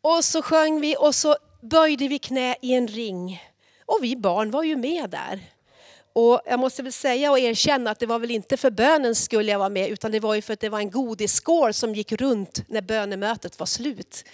Och 0.00 0.24
så 0.24 0.42
sjöng 0.42 0.80
vi 0.80 0.96
och 0.98 1.14
så 1.14 1.36
böjde 1.60 2.08
vi 2.08 2.18
knä 2.18 2.56
i 2.62 2.74
en 2.74 2.88
ring. 2.88 3.42
Och 3.86 3.98
vi 4.02 4.16
barn 4.16 4.50
var 4.50 4.62
ju 4.62 4.76
med 4.76 5.10
där. 5.10 5.40
Och 6.16 6.40
jag 6.44 6.60
måste 6.60 6.82
väl 6.82 6.92
säga 6.92 7.30
och 7.30 7.38
erkänna 7.38 7.90
att 7.90 7.98
det 7.98 8.06
var 8.06 8.18
väl 8.18 8.30
inte 8.30 8.56
för 8.56 8.70
bönens 8.70 9.24
skull 9.24 9.48
jag 9.48 9.58
var 9.58 9.70
med, 9.70 9.90
utan 9.90 10.12
det 10.12 10.20
var 10.20 10.34
ju 10.34 10.42
för 10.42 10.52
att 10.52 10.60
det 10.60 10.68
var 10.68 10.78
en 10.78 10.90
godisskål 10.90 11.74
som 11.74 11.94
gick 11.94 12.12
runt 12.12 12.68
när 12.68 12.82
bönemötet 12.82 13.58
var 13.58 13.66
slut. 13.66 14.24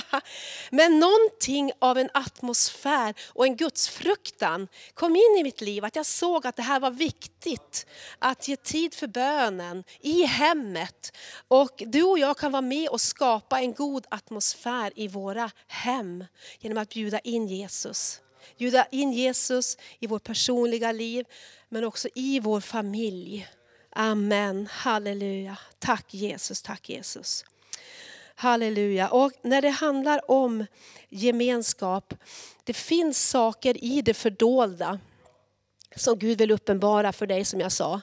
Men 0.70 0.98
någonting 0.98 1.72
av 1.78 1.98
en 1.98 2.10
atmosfär 2.14 3.14
och 3.28 3.46
en 3.46 3.56
gudsfruktan 3.56 4.68
kom 4.94 5.16
in 5.16 5.36
i 5.40 5.42
mitt 5.42 5.60
liv, 5.60 5.84
att 5.84 5.96
jag 5.96 6.06
såg 6.06 6.46
att 6.46 6.56
det 6.56 6.62
här 6.62 6.80
var 6.80 6.90
viktigt. 6.90 7.86
Att 8.18 8.48
ge 8.48 8.56
tid 8.56 8.94
för 8.94 9.06
bönen 9.06 9.84
i 10.00 10.24
hemmet. 10.24 11.16
Och 11.48 11.82
du 11.86 12.02
och 12.02 12.18
jag 12.18 12.36
kan 12.36 12.52
vara 12.52 12.62
med 12.62 12.88
och 12.88 13.00
skapa 13.00 13.60
en 13.60 13.74
god 13.74 14.06
atmosfär 14.08 14.92
i 14.96 15.08
våra 15.08 15.50
hem 15.66 16.24
genom 16.60 16.78
att 16.78 16.88
bjuda 16.88 17.18
in 17.18 17.48
Jesus. 17.48 18.20
Bjuda 18.58 18.86
in 18.90 19.12
Jesus 19.12 19.76
i 19.98 20.06
vårt 20.06 20.24
personliga 20.24 20.92
liv, 20.92 21.26
men 21.68 21.84
också 21.84 22.08
i 22.14 22.40
vår 22.40 22.60
familj. 22.60 23.48
Amen, 23.90 24.68
halleluja. 24.70 25.56
Tack 25.78 26.14
Jesus, 26.14 26.62
tack 26.62 26.88
Jesus. 26.88 27.44
Halleluja. 28.34 29.08
Och 29.08 29.32
när 29.42 29.62
det 29.62 29.70
handlar 29.70 30.30
om 30.30 30.66
gemenskap, 31.08 32.14
det 32.64 32.74
finns 32.74 33.28
saker 33.28 33.84
i 33.84 34.02
det 34.02 34.14
fördolda 34.14 34.98
som 35.96 36.18
Gud 36.18 36.38
vill 36.38 36.50
uppenbara 36.50 37.12
för 37.12 37.26
dig 37.26 37.44
som 37.44 37.60
jag 37.60 37.72
sa. 37.72 38.00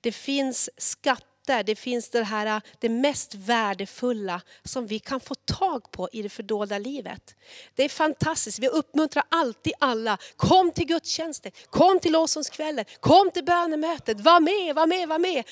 Det 0.00 0.12
finns 0.12 0.70
skatter 0.76 1.33
där 1.46 1.62
det 1.62 1.76
finns 1.76 2.10
det 2.10 2.24
här 2.24 2.46
äh, 2.46 2.62
det 2.78 2.88
mest 2.88 3.34
värdefulla 3.34 4.40
som 4.64 4.86
vi 4.86 4.98
kan 4.98 5.20
få 5.20 5.34
tag 5.34 5.90
på 5.90 6.08
i 6.12 6.22
det 6.22 6.28
fördolda 6.28 6.78
livet. 6.78 7.36
Det 7.74 7.84
är 7.84 7.88
fantastiskt, 7.88 8.58
vi 8.58 8.68
uppmuntrar 8.68 9.24
alltid 9.28 9.72
alla, 9.78 10.18
kom 10.36 10.70
till 10.70 10.86
gudstjänsten, 10.86 11.52
kom 11.70 12.00
till 12.00 12.12
lovsångskvällen, 12.12 12.84
kom 13.00 13.30
till 13.30 13.44
bönemötet, 13.44 14.20
var 14.20 14.40
med, 14.40 14.74
var 14.74 14.86
med, 14.86 15.08
var 15.08 15.18
med. 15.18 15.44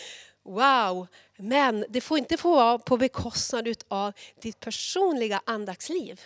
Wow! 0.44 1.06
Men 1.36 1.84
det 1.88 2.00
får 2.00 2.18
inte 2.18 2.36
få 2.36 2.54
vara 2.54 2.78
på 2.78 2.96
bekostnad 2.96 3.76
av 3.88 4.12
ditt 4.40 4.60
personliga 4.60 5.42
andaktsliv. 5.44 6.20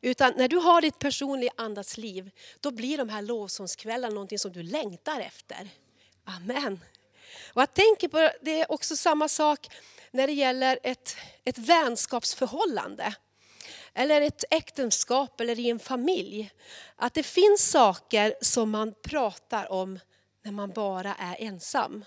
Utan 0.00 0.32
när 0.36 0.48
du 0.48 0.56
har 0.56 0.80
ditt 0.80 0.98
personliga 0.98 1.50
andaktsliv, 1.56 2.30
då 2.60 2.70
blir 2.70 2.98
de 2.98 3.08
här 3.08 3.22
lovsångskvällarna 3.22 4.14
någonting 4.14 4.38
som 4.38 4.52
du 4.52 4.62
längtar 4.62 5.20
efter. 5.20 5.68
Amen. 6.24 6.80
Och 7.52 7.62
jag 7.62 7.74
tänker 7.74 8.08
på, 8.08 8.30
det 8.42 8.60
är 8.60 8.72
också 8.72 8.96
samma 8.96 9.28
sak 9.28 9.68
när 10.10 10.26
det 10.26 10.32
gäller 10.32 10.78
ett, 10.82 11.16
ett 11.44 11.58
vänskapsförhållande. 11.58 13.14
Eller 13.94 14.20
ett 14.20 14.44
äktenskap 14.50 15.40
eller 15.40 15.58
i 15.58 15.70
en 15.70 15.78
familj. 15.78 16.50
Att 16.96 17.14
det 17.14 17.22
finns 17.22 17.70
saker 17.70 18.34
som 18.40 18.70
man 18.70 18.94
pratar 19.02 19.72
om 19.72 19.98
när 20.42 20.52
man 20.52 20.70
bara 20.70 21.14
är 21.14 21.36
ensam. 21.38 22.04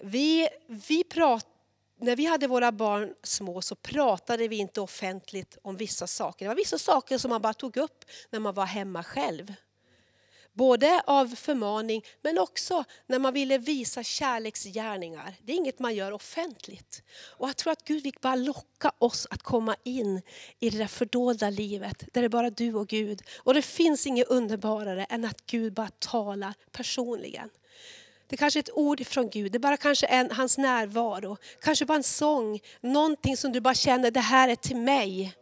Vi, 0.00 0.48
vi 0.66 1.04
pratar 1.04 1.58
när 2.00 2.16
vi 2.16 2.26
hade 2.26 2.46
våra 2.46 2.72
barn 2.72 3.14
små 3.22 3.62
så 3.62 3.74
pratade 3.74 4.48
vi 4.48 4.56
inte 4.56 4.80
offentligt 4.80 5.58
om 5.62 5.76
vissa 5.76 6.06
saker. 6.06 6.44
Det 6.44 6.48
var 6.48 6.56
vissa 6.56 6.78
saker 6.78 7.18
som 7.18 7.28
man 7.28 7.42
bara 7.42 7.54
tog 7.54 7.76
upp 7.76 8.04
när 8.30 8.40
man 8.40 8.54
var 8.54 8.66
hemma 8.66 9.04
själv. 9.04 9.54
Både 10.58 11.02
av 11.06 11.34
förmaning 11.34 12.04
men 12.22 12.38
också 12.38 12.84
när 13.06 13.18
man 13.18 13.34
ville 13.34 13.58
visa 13.58 14.02
kärleksgärningar. 14.02 15.34
Det 15.42 15.52
är 15.52 15.56
inget 15.56 15.78
man 15.78 15.94
gör 15.94 16.12
offentligt. 16.12 17.02
Och 17.36 17.48
jag 17.48 17.56
tror 17.56 17.72
att 17.72 17.84
Gud 17.84 18.02
vill 18.02 18.14
bara 18.20 18.34
locka 18.34 18.92
oss 18.98 19.26
att 19.30 19.42
komma 19.42 19.76
in 19.82 20.22
i 20.60 20.70
det 20.70 20.78
där 20.78 20.86
fördolda 20.86 21.50
livet 21.50 22.04
där 22.12 22.22
det 22.22 22.26
är 22.26 22.28
bara 22.28 22.50
du 22.50 22.74
och 22.74 22.88
Gud. 22.88 23.22
Och 23.38 23.54
det 23.54 23.62
finns 23.62 24.06
inget 24.06 24.28
underbarare 24.28 25.04
än 25.04 25.24
att 25.24 25.46
Gud 25.46 25.72
bara 25.72 25.90
talar 25.98 26.54
personligen. 26.72 27.50
Det 28.26 28.34
är 28.34 28.38
kanske 28.38 28.58
är 28.58 28.62
ett 28.62 28.70
ord 28.74 29.06
från 29.06 29.30
Gud, 29.30 29.52
det 29.52 29.58
är 29.58 29.60
bara 29.60 29.76
kanske 29.76 30.06
en, 30.06 30.30
hans 30.30 30.58
närvaro. 30.58 31.36
Kanske 31.60 31.84
bara 31.84 31.96
en 31.96 32.02
sång, 32.02 32.60
någonting 32.80 33.36
som 33.36 33.52
du 33.52 33.60
bara 33.60 33.74
känner, 33.74 34.10
det 34.10 34.20
här 34.20 34.48
är 34.48 34.56
till 34.56 34.76
mig. 34.76 35.34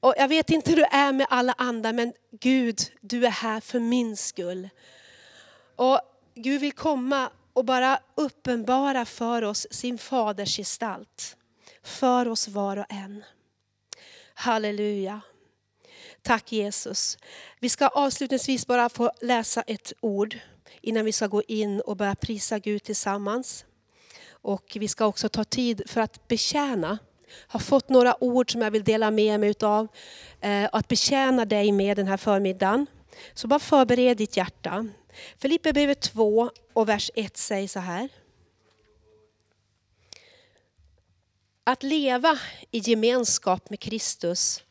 Och 0.00 0.14
jag 0.16 0.28
vet 0.28 0.50
inte 0.50 0.70
hur 0.70 0.76
du 0.76 0.84
är 0.84 1.12
med 1.12 1.26
alla 1.30 1.54
andra, 1.58 1.92
men 1.92 2.12
Gud, 2.40 2.80
du 3.00 3.26
är 3.26 3.30
här 3.30 3.60
för 3.60 3.80
min 3.80 4.16
skull. 4.16 4.68
Och 5.76 6.00
Gud 6.34 6.60
vill 6.60 6.72
komma 6.72 7.30
och 7.52 7.64
bara 7.64 8.00
uppenbara 8.14 9.04
för 9.04 9.42
oss 9.42 9.66
sin 9.70 9.98
faders 9.98 10.56
gestalt. 10.56 11.36
För 11.82 12.28
oss 12.28 12.48
var 12.48 12.76
och 12.76 12.86
en. 12.88 13.24
Halleluja. 14.34 15.20
Tack 16.22 16.52
Jesus. 16.52 17.18
Vi 17.58 17.68
ska 17.68 17.88
avslutningsvis 17.88 18.66
bara 18.66 18.88
få 18.88 19.12
läsa 19.20 19.62
ett 19.62 19.92
ord 20.00 20.38
innan 20.80 21.04
vi 21.04 21.12
ska 21.12 21.26
gå 21.26 21.42
in 21.42 21.80
och 21.80 21.96
börja 21.96 22.14
prisa 22.14 22.58
Gud 22.58 22.82
tillsammans. 22.82 23.64
Och 24.30 24.76
vi 24.80 24.88
ska 24.88 25.06
också 25.06 25.28
ta 25.28 25.44
tid 25.44 25.82
för 25.86 26.00
att 26.00 26.28
betjäna 26.28 26.98
har 27.32 27.60
fått 27.60 27.88
några 27.88 28.24
ord 28.24 28.52
som 28.52 28.62
jag 28.62 28.70
vill 28.70 28.84
dela 28.84 29.10
med 29.10 29.40
mig 29.40 29.48
utav. 29.50 29.88
Eh, 30.40 30.68
att 30.72 30.88
betjäna 30.88 31.44
dig 31.44 31.72
med 31.72 31.96
den 31.96 32.06
här 32.06 32.16
förmiddagen. 32.16 32.86
Så 33.34 33.48
bara 33.48 33.60
förbered 33.60 34.16
ditt 34.16 34.36
hjärta. 34.36 34.88
Filippe 35.38 35.72
brev 35.72 35.94
2 35.94 36.50
och 36.72 36.88
vers 36.88 37.10
1 37.14 37.36
säger 37.36 37.68
så 37.68 37.80
här. 37.80 38.08
Att 41.64 41.82
leva 41.82 42.38
i 42.70 42.78
gemenskap 42.78 43.70
med 43.70 43.80
Kristus 43.80 44.62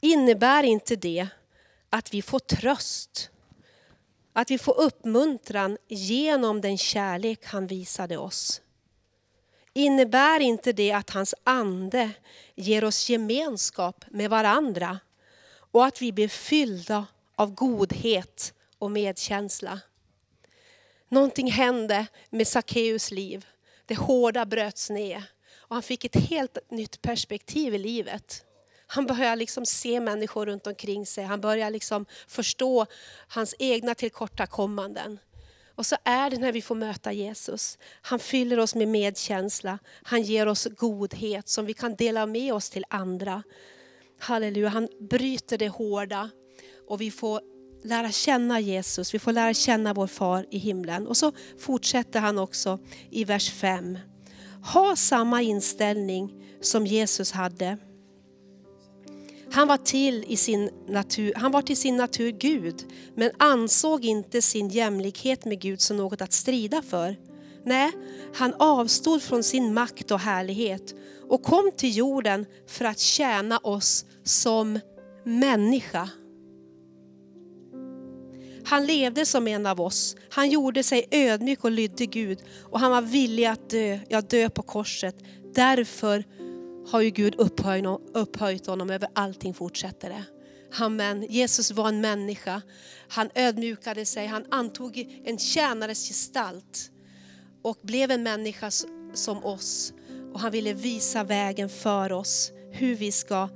innebär 0.00 0.62
inte 0.62 0.96
det 0.96 1.28
att 1.90 2.14
vi 2.14 2.22
får 2.22 2.38
tröst, 2.38 3.30
att 4.32 4.50
vi 4.50 4.58
får 4.58 4.80
uppmuntran 4.80 5.78
genom 5.88 6.60
den 6.60 6.78
kärlek 6.78 7.44
han 7.44 7.66
visade 7.66 8.16
oss. 8.16 8.60
Innebär 9.78 10.40
inte 10.40 10.72
det 10.72 10.92
att 10.92 11.10
hans 11.10 11.34
ande 11.44 12.10
ger 12.54 12.84
oss 12.84 13.08
gemenskap 13.08 14.04
med 14.10 14.30
varandra 14.30 14.98
och 15.72 15.86
att 15.86 16.02
vi 16.02 16.12
blir 16.12 16.28
fyllda 16.28 17.06
av 17.36 17.54
godhet 17.54 18.54
och 18.78 18.90
medkänsla? 18.90 19.80
Någonting 21.08 21.50
hände 21.50 22.06
med 22.30 22.48
Sackeus 22.48 23.10
liv. 23.10 23.46
Det 23.86 23.94
hårda 23.94 24.46
bröts 24.46 24.90
ner 24.90 25.24
och 25.56 25.76
han 25.76 25.82
fick 25.82 26.04
ett 26.04 26.16
helt 26.16 26.58
nytt 26.70 27.02
perspektiv 27.02 27.74
i 27.74 27.78
livet. 27.78 28.44
Han 28.86 29.06
börjar 29.06 29.36
liksom 29.36 29.66
se 29.66 30.00
människor 30.00 30.46
runt 30.46 30.66
omkring 30.66 31.06
sig. 31.06 31.24
Han 31.24 31.40
börjar 31.40 31.70
liksom 31.70 32.06
förstå 32.26 32.86
hans 33.28 33.54
egna 33.58 33.94
tillkortakommanden. 33.94 35.18
Och 35.78 35.86
så 35.86 35.96
är 36.04 36.30
det 36.30 36.38
när 36.38 36.52
vi 36.52 36.62
får 36.62 36.74
möta 36.74 37.12
Jesus. 37.12 37.78
Han 38.02 38.18
fyller 38.18 38.58
oss 38.58 38.74
med 38.74 38.88
medkänsla. 38.88 39.78
Han 40.02 40.22
ger 40.22 40.46
oss 40.46 40.68
godhet 40.76 41.48
som 41.48 41.66
vi 41.66 41.74
kan 41.74 41.94
dela 41.94 42.26
med 42.26 42.54
oss 42.54 42.70
till 42.70 42.84
andra. 42.90 43.42
Halleluja, 44.20 44.68
han 44.68 44.88
bryter 45.10 45.58
det 45.58 45.68
hårda 45.68 46.30
och 46.88 47.00
vi 47.00 47.10
får 47.10 47.40
lära 47.84 48.10
känna 48.10 48.60
Jesus, 48.60 49.14
vi 49.14 49.18
får 49.18 49.32
lära 49.32 49.54
känna 49.54 49.94
vår 49.94 50.06
far 50.06 50.46
i 50.50 50.58
himlen. 50.58 51.06
Och 51.06 51.16
så 51.16 51.32
fortsätter 51.58 52.20
han 52.20 52.38
också 52.38 52.78
i 53.10 53.24
vers 53.24 53.52
5. 53.52 53.98
Ha 54.72 54.96
samma 54.96 55.42
inställning 55.42 56.44
som 56.60 56.86
Jesus 56.86 57.32
hade. 57.32 57.78
Han 59.52 59.68
var, 59.68 59.76
till 59.76 60.24
i 60.28 60.36
sin 60.36 60.70
natur, 60.88 61.32
han 61.36 61.52
var 61.52 61.62
till 61.62 61.76
sin 61.76 61.96
natur 61.96 62.30
Gud, 62.30 62.74
men 63.14 63.30
ansåg 63.38 64.04
inte 64.04 64.42
sin 64.42 64.68
jämlikhet 64.68 65.44
med 65.44 65.60
Gud 65.60 65.80
som 65.80 65.96
något 65.96 66.20
att 66.20 66.32
strida 66.32 66.82
för. 66.82 67.16
Nej, 67.64 67.92
han 68.34 68.54
avstod 68.58 69.22
från 69.22 69.42
sin 69.42 69.74
makt 69.74 70.10
och 70.10 70.20
härlighet 70.20 70.94
och 71.28 71.42
kom 71.42 71.70
till 71.76 71.96
jorden 71.96 72.46
för 72.66 72.84
att 72.84 72.98
tjäna 72.98 73.58
oss 73.58 74.04
som 74.24 74.80
människa. 75.24 76.08
Han 78.64 78.86
levde 78.86 79.26
som 79.26 79.48
en 79.48 79.66
av 79.66 79.80
oss. 79.80 80.16
Han 80.30 80.50
gjorde 80.50 80.82
sig 80.82 81.06
ödmjuk 81.10 81.64
och 81.64 81.70
lydde 81.70 82.06
Gud 82.06 82.38
och 82.62 82.80
han 82.80 82.90
var 82.90 83.02
villig 83.02 83.44
att 83.44 83.70
dö, 83.70 83.98
ja 84.08 84.20
dö 84.20 84.50
på 84.50 84.62
korset. 84.62 85.16
Därför 85.54 86.24
har 86.90 87.00
ju 87.00 87.10
Gud 87.10 87.34
upphöjt 88.14 88.66
honom 88.66 88.90
över 88.90 89.08
allting, 89.12 89.54
fortsätter 89.54 90.08
det. 90.08 90.24
Amen. 90.80 91.26
Jesus 91.28 91.70
var 91.70 91.88
en 91.88 92.00
människa. 92.00 92.62
Han 93.08 93.30
ödmjukade 93.34 94.04
sig, 94.04 94.26
han 94.26 94.46
antog 94.50 95.20
en 95.24 95.38
tjänares 95.38 96.08
gestalt 96.08 96.90
och 97.62 97.78
blev 97.82 98.10
en 98.10 98.22
människa 98.22 98.70
som 99.14 99.44
oss. 99.44 99.92
Och 100.32 100.40
han 100.40 100.52
ville 100.52 100.72
visa 100.72 101.24
vägen 101.24 101.68
för 101.68 102.12
oss, 102.12 102.52
hur 102.72 102.94
vi 102.94 103.12
ska 103.12 103.48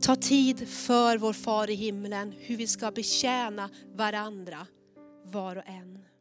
ta 0.00 0.16
tid 0.16 0.68
för 0.68 1.18
vår 1.18 1.32
far 1.32 1.70
i 1.70 1.74
himlen, 1.74 2.34
hur 2.38 2.56
vi 2.56 2.66
ska 2.66 2.90
betjäna 2.90 3.70
varandra, 3.94 4.66
var 5.24 5.56
och 5.56 5.66
en. 5.66 6.11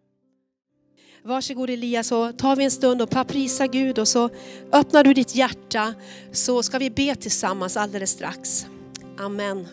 Varsågod 1.24 1.70
Elias, 1.70 2.08
så 2.08 2.32
tar 2.32 2.56
vi 2.56 2.64
en 2.64 2.72
stund 2.72 3.02
och 3.02 3.28
prisar 3.28 3.68
Gud 3.68 4.00
och 4.00 4.08
så 4.08 4.30
öppnar 4.72 5.04
du 5.04 5.14
ditt 5.14 5.36
hjärta 5.36 5.94
så 6.32 6.64
ska 6.64 6.80
vi 6.80 6.90
be 6.90 7.16
tillsammans 7.16 7.78
alldeles 7.78 8.10
strax. 8.10 8.66
Amen. 9.18 9.68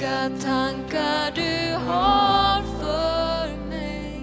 Vilka 0.00 0.30
tankar 0.46 1.32
du 1.34 1.74
har 1.74 2.62
för 2.62 3.68
mig. 3.68 4.20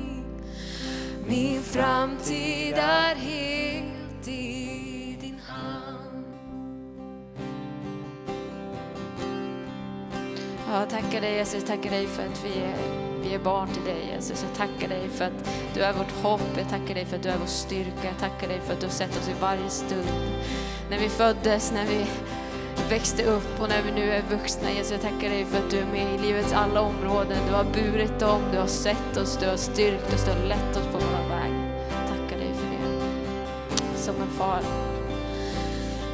Min 1.28 1.64
framtid 1.64 2.74
är 2.78 3.16
helt 3.16 4.28
i 4.28 5.18
din 5.22 5.40
hand. 5.48 6.26
Jag 10.72 10.90
tackar 10.90 11.22
dig 11.22 11.36
Jesus, 11.36 11.54
jag 11.54 11.66
tackar 11.66 11.90
dig 11.90 12.08
för 12.08 12.24
att 12.26 12.46
vi 12.46 12.62
är, 12.62 12.76
vi 13.24 13.34
är 13.34 13.40
barn 13.40 13.68
till 13.68 13.84
dig 13.84 14.08
Jesus. 14.14 14.46
Jag 14.50 14.58
tackar 14.58 14.88
dig 14.90 15.10
för 15.10 15.26
att 15.26 15.50
du 15.74 15.82
är 15.82 15.94
vårt 15.94 16.12
hopp, 16.24 16.58
jag 16.58 16.70
tackar 16.70 16.96
dig 16.96 17.06
för 17.06 17.16
att 17.16 17.24
du 17.24 17.30
är 17.30 17.38
vår 17.38 17.46
styrka. 17.46 18.04
Jag 18.04 18.20
tackar 18.20 18.48
dig 18.48 18.60
för 18.66 18.74
att 18.74 18.80
du 18.80 18.86
har 18.86 18.94
sett 18.94 19.18
oss 19.18 19.30
i 19.30 19.34
varje 19.42 19.70
stund. 19.70 20.08
När 20.90 21.00
vi 21.00 21.10
föddes, 21.10 21.72
när 21.72 21.86
vi 21.86 22.06
växte 22.90 23.24
upp 23.24 23.62
och 23.62 23.70
när 23.70 23.82
vi 23.82 23.92
nu 23.92 24.12
är 24.12 24.22
vuxna 24.22 24.72
Jesus. 24.72 24.92
Jag 24.92 25.02
tackar 25.02 25.30
dig 25.30 25.46
för 25.46 25.58
att 25.58 25.70
du 25.70 25.80
är 25.80 25.86
med 25.86 26.16
i 26.16 26.18
livets 26.18 26.54
alla 26.54 26.82
områden. 26.82 27.38
Du 27.48 27.54
har 27.54 27.64
burit 27.64 28.20
dem, 28.20 28.42
du 28.52 28.58
har 28.58 28.68
sett 28.68 29.18
oss, 29.18 29.38
du 29.38 29.50
har 29.50 29.58
styrkt 29.58 30.14
oss, 30.14 30.26
du 30.26 30.32
har 30.32 30.48
lett 30.48 30.78
oss 30.78 30.86
på 30.86 30.98
vår 30.98 31.30
väg. 31.30 31.52
Jag 31.90 32.08
tackar 32.08 32.38
dig 32.38 32.54
för 32.54 32.68
det. 32.68 33.98
Som 33.98 34.16
en 34.22 34.30
far. 34.30 34.62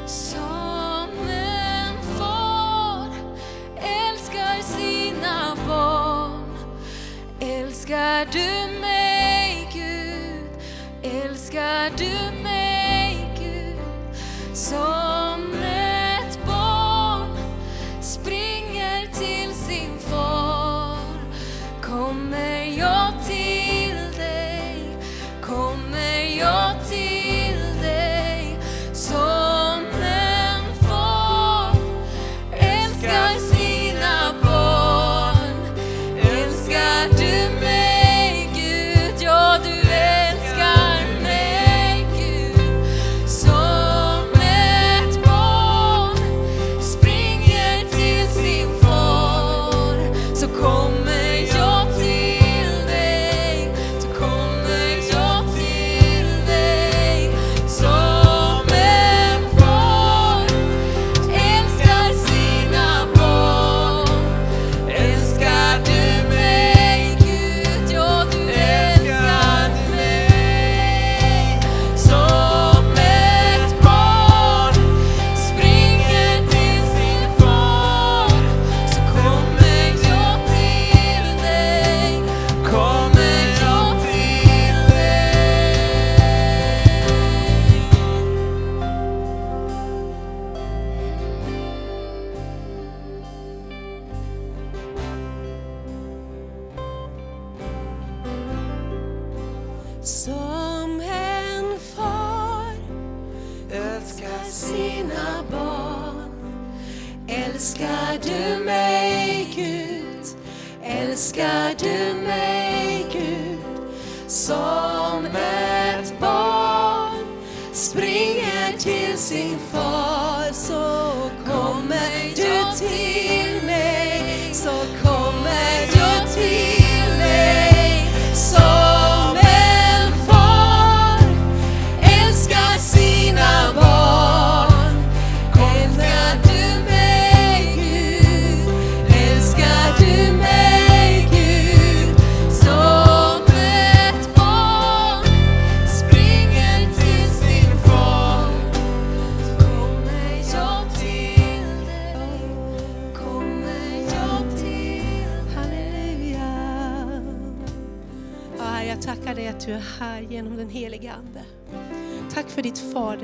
Som 0.07 1.09
en 1.29 2.17
far 2.17 3.07
älskar 3.77 4.61
sina 4.61 5.57
barn 5.67 6.43
Älskar 7.39 8.25
du 8.31 8.79
mig 8.79 9.69
Gud? 9.73 10.49
Älskar 11.13 11.91
du 11.97 12.42
mig 12.42 12.42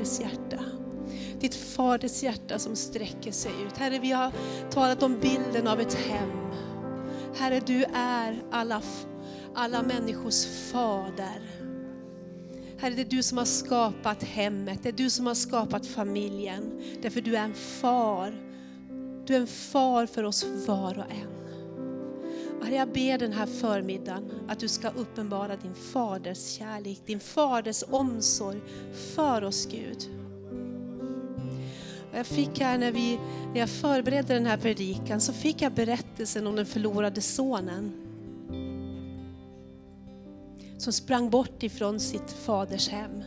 faders 0.00 0.20
hjärta. 0.20 0.64
Ditt 1.40 1.54
faders 1.54 2.22
hjärta 2.22 2.58
som 2.58 2.76
sträcker 2.76 3.32
sig 3.32 3.52
ut. 3.66 3.76
Herre, 3.76 3.98
vi 3.98 4.12
har 4.12 4.32
talat 4.70 5.02
om 5.02 5.20
bilden 5.20 5.68
av 5.68 5.80
ett 5.80 5.94
hem. 5.94 6.30
Herre, 7.36 7.60
du 7.66 7.84
är 7.94 8.42
alla, 8.50 8.82
alla 9.54 9.82
människors 9.82 10.46
fader. 10.72 11.40
Herre, 12.78 12.94
det 12.94 13.02
är 13.02 13.10
du 13.10 13.22
som 13.22 13.38
har 13.38 13.44
skapat 13.44 14.22
hemmet, 14.22 14.82
det 14.82 14.88
är 14.88 14.92
du 14.92 15.10
som 15.10 15.26
har 15.26 15.34
skapat 15.34 15.86
familjen. 15.86 16.82
Därför 17.02 17.20
du 17.20 17.36
är 17.36 17.44
en 17.44 17.54
far. 17.54 18.34
Du 19.26 19.34
är 19.34 19.40
en 19.40 19.46
far 19.46 20.06
för 20.06 20.24
oss 20.24 20.46
var 20.66 20.98
och 20.98 21.10
en. 21.10 21.39
Herre, 22.62 22.74
jag 22.74 22.92
ber 22.92 23.18
den 23.18 23.32
här 23.32 23.46
förmiddagen 23.46 24.30
att 24.48 24.60
du 24.60 24.68
ska 24.68 24.88
uppenbara 24.88 25.56
din 25.56 25.74
faders 25.74 26.52
kärlek, 26.52 27.02
din 27.06 27.20
faders 27.20 27.84
omsorg 27.90 28.60
för 29.14 29.44
oss 29.44 29.66
Gud. 29.66 30.08
Jag 32.12 32.26
fick 32.26 32.60
här 32.60 32.78
när, 32.78 32.92
vi, 32.92 33.18
när 33.52 33.60
jag 33.60 33.70
förberedde 33.70 34.34
den 34.34 34.46
här 34.46 34.56
predikan 34.56 35.20
så 35.20 35.32
fick 35.32 35.62
jag 35.62 35.72
berättelsen 35.72 36.46
om 36.46 36.56
den 36.56 36.66
förlorade 36.66 37.20
sonen. 37.20 37.92
Som 40.78 40.92
sprang 40.92 41.30
bort 41.30 41.62
ifrån 41.62 42.00
sitt 42.00 42.30
faders 42.30 42.88
hem. 42.88 43.22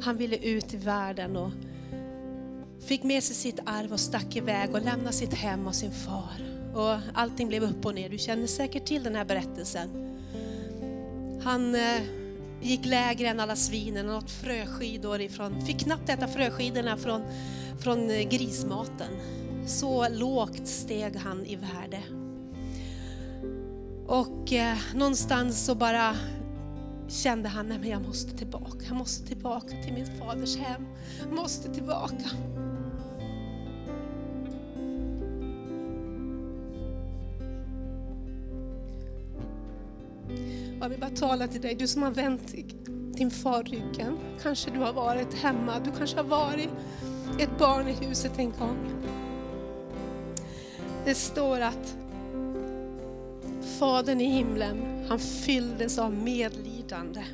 Han 0.00 0.16
ville 0.16 0.36
ut 0.36 0.74
i 0.74 0.76
världen 0.76 1.36
och 1.36 1.50
fick 2.86 3.02
med 3.02 3.22
sig 3.22 3.36
sitt 3.36 3.60
arv 3.66 3.92
och 3.92 4.00
stack 4.00 4.36
iväg 4.36 4.74
och 4.74 4.84
lämnade 4.84 5.12
sitt 5.12 5.34
hem 5.34 5.66
och 5.66 5.74
sin 5.74 5.92
far. 5.92 6.57
Och 6.74 6.96
allting 7.14 7.48
blev 7.48 7.62
upp 7.62 7.86
och 7.86 7.94
ner. 7.94 8.08
Du 8.08 8.18
känner 8.18 8.46
säkert 8.46 8.84
till 8.84 9.02
den 9.02 9.14
här 9.14 9.24
berättelsen. 9.24 9.88
Han 11.42 11.74
eh, 11.74 12.02
gick 12.60 12.86
lägre 12.86 13.28
än 13.28 13.40
alla 13.40 13.56
svinen 13.56 14.10
och 14.10 14.16
åt 14.16 14.30
fröskidor 14.30 15.20
ifrån, 15.20 15.66
fick 15.66 15.80
knappt 15.80 16.08
äta 16.08 16.28
fröskidorna 16.28 16.96
från, 16.96 17.22
från 17.78 18.10
eh, 18.10 18.28
grismaten. 18.28 19.10
Så 19.66 20.08
lågt 20.08 20.66
steg 20.66 21.16
han 21.16 21.46
i 21.46 21.56
värde. 21.56 22.02
Och 24.06 24.52
eh, 24.52 24.76
någonstans 24.94 25.64
så 25.64 25.74
bara 25.74 26.16
kände 27.08 27.48
han, 27.48 27.66
nej 27.68 27.78
men 27.78 27.88
jag 27.88 28.02
måste 28.02 28.36
tillbaka. 28.38 28.84
Jag 28.88 28.96
måste 28.96 29.26
tillbaka 29.26 29.68
till 29.84 29.92
min 29.92 30.06
faders 30.18 30.56
hem. 30.56 30.86
Jag 31.20 31.32
måste 31.32 31.74
tillbaka. 31.74 32.30
Jag 40.80 40.88
vill 40.88 41.00
bara 41.00 41.10
tala 41.10 41.48
till 41.48 41.60
dig, 41.60 41.74
du 41.74 41.86
som 41.86 42.02
har 42.02 42.10
vänt 42.10 42.54
din 43.16 43.30
far 43.30 43.62
ryggen. 43.62 44.18
Kanske 44.42 44.70
du 44.70 44.78
har 44.78 44.92
varit 44.92 45.34
hemma, 45.34 45.80
du 45.80 45.90
kanske 45.98 46.16
har 46.16 46.24
varit 46.24 46.68
ett 47.38 47.58
barn 47.58 47.88
i 47.88 47.92
huset 47.92 48.38
en 48.38 48.50
gång. 48.50 48.78
Det 51.04 51.14
står 51.14 51.60
att 51.60 51.96
Fadern 53.78 54.20
i 54.20 54.24
himlen, 54.24 55.06
han 55.08 55.18
fylldes 55.18 55.98
av 55.98 56.14
medlidande 56.14 57.24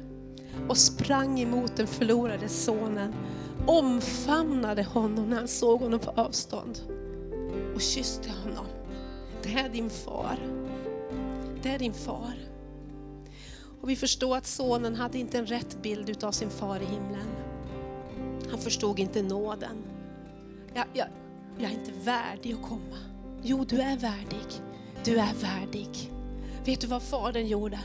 och 0.69 0.79
sprang 0.79 1.41
emot 1.41 1.77
den 1.77 1.87
förlorade 1.87 2.49
sonen, 2.49 3.15
omfamnade 3.67 4.83
honom 4.83 5.31
när 5.31 5.37
han 5.37 5.49
såg 5.49 5.81
honom 5.81 6.01
på 6.01 6.11
avstånd 6.11 6.81
och 7.75 7.81
kysste 7.81 8.31
honom. 8.31 8.67
Det 9.43 9.55
är 9.55 9.69
din 9.69 9.91
far. 9.91 10.39
Det 11.63 11.69
är 11.69 11.79
din 11.79 11.95
far. 11.95 12.44
Och 13.85 13.91
vi 13.91 13.97
förstår 13.97 14.37
att 14.37 14.47
sonen 14.47 14.95
hade 14.95 15.19
inte 15.19 15.39
en 15.39 15.47
rätt 15.47 15.83
bild 15.83 16.25
av 16.25 16.33
sin 16.33 16.51
far 16.51 16.81
i 16.81 16.85
himlen. 16.85 17.27
Han 18.51 18.59
förstod 18.59 18.99
inte 18.99 19.23
nåden. 19.23 19.77
Jag, 20.75 20.85
jag, 20.93 21.07
jag 21.59 21.71
är 21.71 21.75
inte 21.75 21.93
värdig 22.05 22.53
att 22.53 22.63
komma. 22.63 22.99
Jo, 23.43 23.65
du 23.65 23.81
är 23.81 23.97
värdig. 23.97 24.47
Du 25.05 25.19
är 25.19 25.35
värdig. 25.35 26.13
Vet 26.65 26.81
du 26.81 26.87
vad 26.87 27.03
fadern 27.03 27.47
gjorde? 27.47 27.77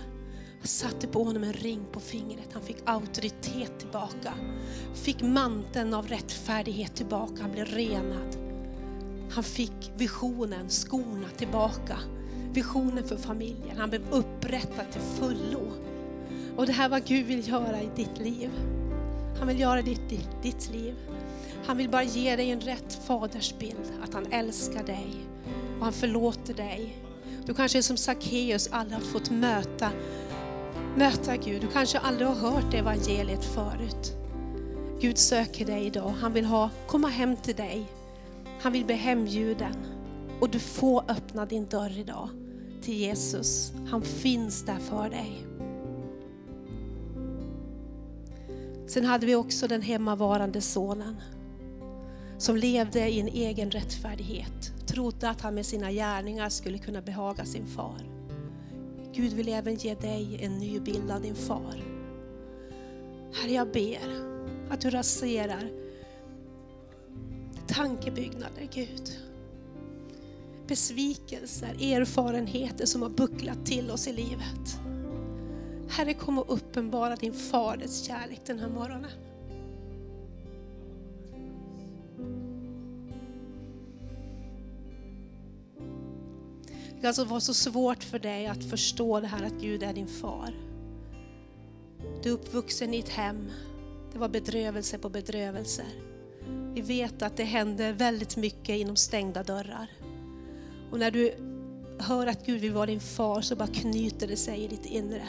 Han 0.60 0.68
satte 0.68 1.08
på 1.08 1.24
honom 1.24 1.44
en 1.44 1.54
ring 1.54 1.86
på 1.92 2.00
fingret. 2.00 2.50
Han 2.54 2.62
fick 2.62 2.78
auktoritet 2.86 3.80
tillbaka. 3.80 4.34
Fick 4.94 5.22
manteln 5.22 5.94
av 5.94 6.08
rättfärdighet 6.08 6.96
tillbaka. 6.96 7.42
Han 7.42 7.52
blev 7.52 7.66
renad. 7.66 8.38
Han 9.32 9.44
fick 9.44 9.92
visionen, 9.98 10.70
skorna 10.70 11.30
tillbaka. 11.38 12.00
Visionen 12.54 13.08
för 13.08 13.18
familjen. 13.18 13.78
Han 13.78 13.90
blev 13.90 14.10
upprättad 14.12 14.92
till 14.92 15.02
fullo. 15.02 15.89
Och 16.60 16.66
det 16.66 16.72
här 16.72 16.86
är 16.86 16.90
vad 16.90 17.06
Gud 17.06 17.26
vill 17.26 17.48
göra 17.50 17.82
i 17.82 17.90
ditt 17.96 18.18
liv. 18.20 18.50
Han 19.40 19.48
vill 19.48 19.60
göra 19.60 19.82
ditt, 19.82 20.10
ditt, 20.10 20.30
ditt 20.42 20.70
liv. 20.72 20.96
Han 21.66 21.78
vill 21.78 21.90
bara 21.90 22.04
ge 22.04 22.36
dig 22.36 22.52
en 22.52 22.62
rätt 22.62 23.00
fadersbild, 23.08 23.94
att 24.04 24.14
han 24.14 24.26
älskar 24.32 24.84
dig 24.84 25.16
och 25.78 25.84
han 25.84 25.94
förlåter 25.94 26.54
dig. 26.54 26.98
Du 27.46 27.54
kanske 27.54 27.78
är 27.78 27.82
som 27.82 27.98
Sackeus 27.98 28.70
aldrig 28.72 29.00
har 29.00 29.06
fått 29.06 29.30
möta, 29.30 29.92
möta 30.96 31.38
Gud. 31.38 31.62
Du 31.62 31.68
kanske 31.68 32.00
aldrig 32.00 32.28
har 32.28 32.36
hört 32.36 32.74
evangeliet 32.74 33.46
förut. 33.46 34.14
Gud 35.02 35.18
söker 35.18 35.66
dig 35.66 35.86
idag. 35.86 36.14
Han 36.22 36.34
vill 36.34 36.46
ha, 36.46 36.70
komma 36.88 37.08
hem 37.08 37.38
till 37.38 37.56
dig. 37.56 37.86
Han 38.62 38.72
vill 38.74 38.86
bli 38.86 38.96
hembjuden. 38.96 39.76
Och 40.40 40.50
du 40.50 40.60
får 40.60 41.04
öppna 41.08 41.46
din 41.46 41.66
dörr 41.66 42.00
idag 42.00 42.30
till 42.82 42.96
Jesus. 42.96 43.74
Han 43.90 44.02
finns 44.02 44.66
där 44.66 44.80
för 44.80 45.10
dig. 45.10 45.46
Sen 48.90 49.06
hade 49.06 49.26
vi 49.26 49.36
också 49.36 49.68
den 49.68 49.82
hemmavarande 49.82 50.62
sonen 50.62 51.16
som 52.38 52.56
levde 52.56 53.10
i 53.10 53.20
en 53.20 53.28
egen 53.28 53.72
rättfärdighet, 53.72 54.88
trodde 54.88 55.30
att 55.30 55.42
han 55.42 55.56
med 55.56 55.66
sina 55.66 55.92
gärningar 55.92 56.50
skulle 56.50 56.78
kunna 56.78 57.02
behaga 57.02 57.46
sin 57.46 57.68
far. 57.68 58.02
Gud 59.14 59.34
vill 59.34 59.50
även 59.50 59.76
ge 59.76 59.96
dig 59.96 60.40
en 60.42 60.58
ny 60.58 60.80
bild 60.80 61.12
av 61.12 61.22
din 61.22 61.36
far. 61.36 61.84
Herre, 63.34 63.52
jag 63.52 63.72
ber 63.72 64.00
att 64.70 64.82
du 64.82 64.90
raserar 64.90 65.70
tankebyggnader, 67.68 68.68
Gud. 68.74 69.18
Besvikelser, 70.68 71.94
erfarenheter 71.94 72.86
som 72.86 73.02
har 73.02 73.10
bucklat 73.10 73.66
till 73.66 73.92
oss 73.92 74.08
i 74.08 74.14
livet. 74.14 74.80
Herre, 75.90 76.14
kom 76.14 76.40
och 76.40 76.54
uppenbara 76.54 77.16
din 77.16 77.34
faders 77.34 78.04
kärlek 78.04 78.42
den 78.46 78.60
här 78.60 78.70
morgonen. 78.70 79.12
Det 86.96 87.02
kan 87.02 87.08
alltså 87.08 87.24
vara 87.24 87.40
så 87.40 87.54
svårt 87.54 88.04
för 88.04 88.20
dig 88.20 88.48
att 88.48 88.64
förstå 88.64 89.20
det 89.20 89.28
här 89.28 89.46
att 89.46 89.62
Gud 89.62 89.84
är 89.84 89.94
din 89.94 90.08
far. 90.08 90.54
Du 92.24 92.30
är 92.30 92.34
uppvuxen 92.34 92.94
i 92.94 93.00
ett 93.00 93.10
hem. 93.10 93.52
Det 94.14 94.20
var 94.20 94.30
bedrövelse 94.30 94.98
på 94.98 95.10
bedrövelser. 95.10 95.88
Vi 96.74 96.82
vet 96.82 97.22
att 97.22 97.38
det 97.38 97.44
händer 97.44 97.94
väldigt 97.94 98.38
mycket 98.38 98.76
inom 98.76 98.96
stängda 98.96 99.44
dörrar. 99.44 99.88
Och 100.92 101.00
när 101.00 101.12
du 101.12 101.34
hör 102.00 102.28
att 102.28 102.46
Gud 102.46 102.62
vill 102.62 102.74
vara 102.74 102.86
din 102.86 103.00
far 103.00 103.42
så 103.42 103.56
bara 103.56 103.68
knyter 103.68 104.28
det 104.28 104.38
sig 104.38 104.64
i 104.64 104.68
ditt 104.68 104.86
inre. 104.86 105.28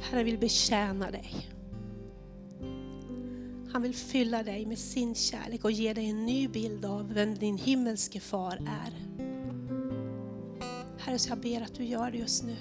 Herren 0.00 0.24
vill 0.24 0.38
betjäna 0.38 1.10
dig. 1.10 1.48
Han 3.72 3.82
vill 3.82 3.94
fylla 3.94 4.42
dig 4.42 4.66
med 4.66 4.78
sin 4.78 5.14
kärlek 5.14 5.64
och 5.64 5.70
ge 5.70 5.94
dig 5.94 6.10
en 6.10 6.26
ny 6.26 6.48
bild 6.48 6.84
av 6.84 7.12
vem 7.14 7.34
din 7.34 7.58
himmelske 7.58 8.20
far 8.20 8.56
är. 8.56 8.92
Herre, 10.98 11.18
så 11.18 11.30
jag 11.30 11.38
ber 11.38 11.60
att 11.60 11.74
du 11.74 11.84
gör 11.84 12.10
det 12.10 12.18
just 12.18 12.44
nu. 12.44 12.56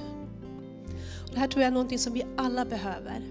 Det 1.31 1.39
här 1.39 1.47
tror 1.47 1.61
jag 1.61 1.67
är 1.67 1.73
någonting 1.73 1.99
som 1.99 2.13
vi 2.13 2.25
alla 2.37 2.65
behöver. 2.65 3.21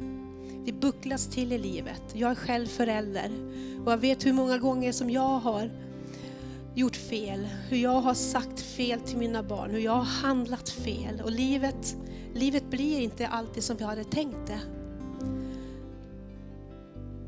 Det 0.65 0.73
bucklas 0.73 1.27
till 1.27 1.53
i 1.53 1.59
livet. 1.59 2.03
Jag 2.13 2.31
är 2.31 2.35
själv 2.35 2.67
förälder 2.67 3.31
och 3.85 3.93
jag 3.93 3.99
vet 3.99 4.27
hur 4.27 4.33
många 4.33 4.59
gånger 4.59 4.93
som 4.93 5.11
jag 5.11 5.39
har 5.39 5.86
gjort 6.77 6.97
fel, 6.97 7.49
hur 7.69 7.77
jag 7.77 8.01
har 8.01 8.15
sagt 8.15 8.61
fel 8.61 9.01
till 9.01 9.17
mina 9.17 9.43
barn, 9.43 9.71
hur 9.71 9.79
jag 9.79 9.93
har 9.93 10.03
handlat 10.03 10.69
fel. 10.69 11.21
Och 11.25 11.31
livet, 11.31 11.97
livet 12.35 12.71
blir 12.71 13.01
inte 13.01 13.27
alltid 13.27 13.63
som 13.63 13.77
vi 13.77 13.85
hade 13.85 14.05
tänkt 14.05 14.47
det. 14.47 14.61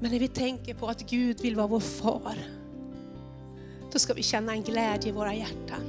Men 0.00 0.10
när 0.10 0.18
vi 0.18 0.28
tänker 0.28 0.74
på 0.74 0.86
att 0.86 1.10
Gud 1.10 1.40
vill 1.40 1.56
vara 1.56 1.66
vår 1.66 1.80
far, 1.80 2.36
då 3.92 3.98
ska 3.98 4.14
vi 4.14 4.22
känna 4.22 4.52
en 4.52 4.62
glädje 4.62 5.08
i 5.08 5.12
våra 5.12 5.34
hjärtan. 5.34 5.82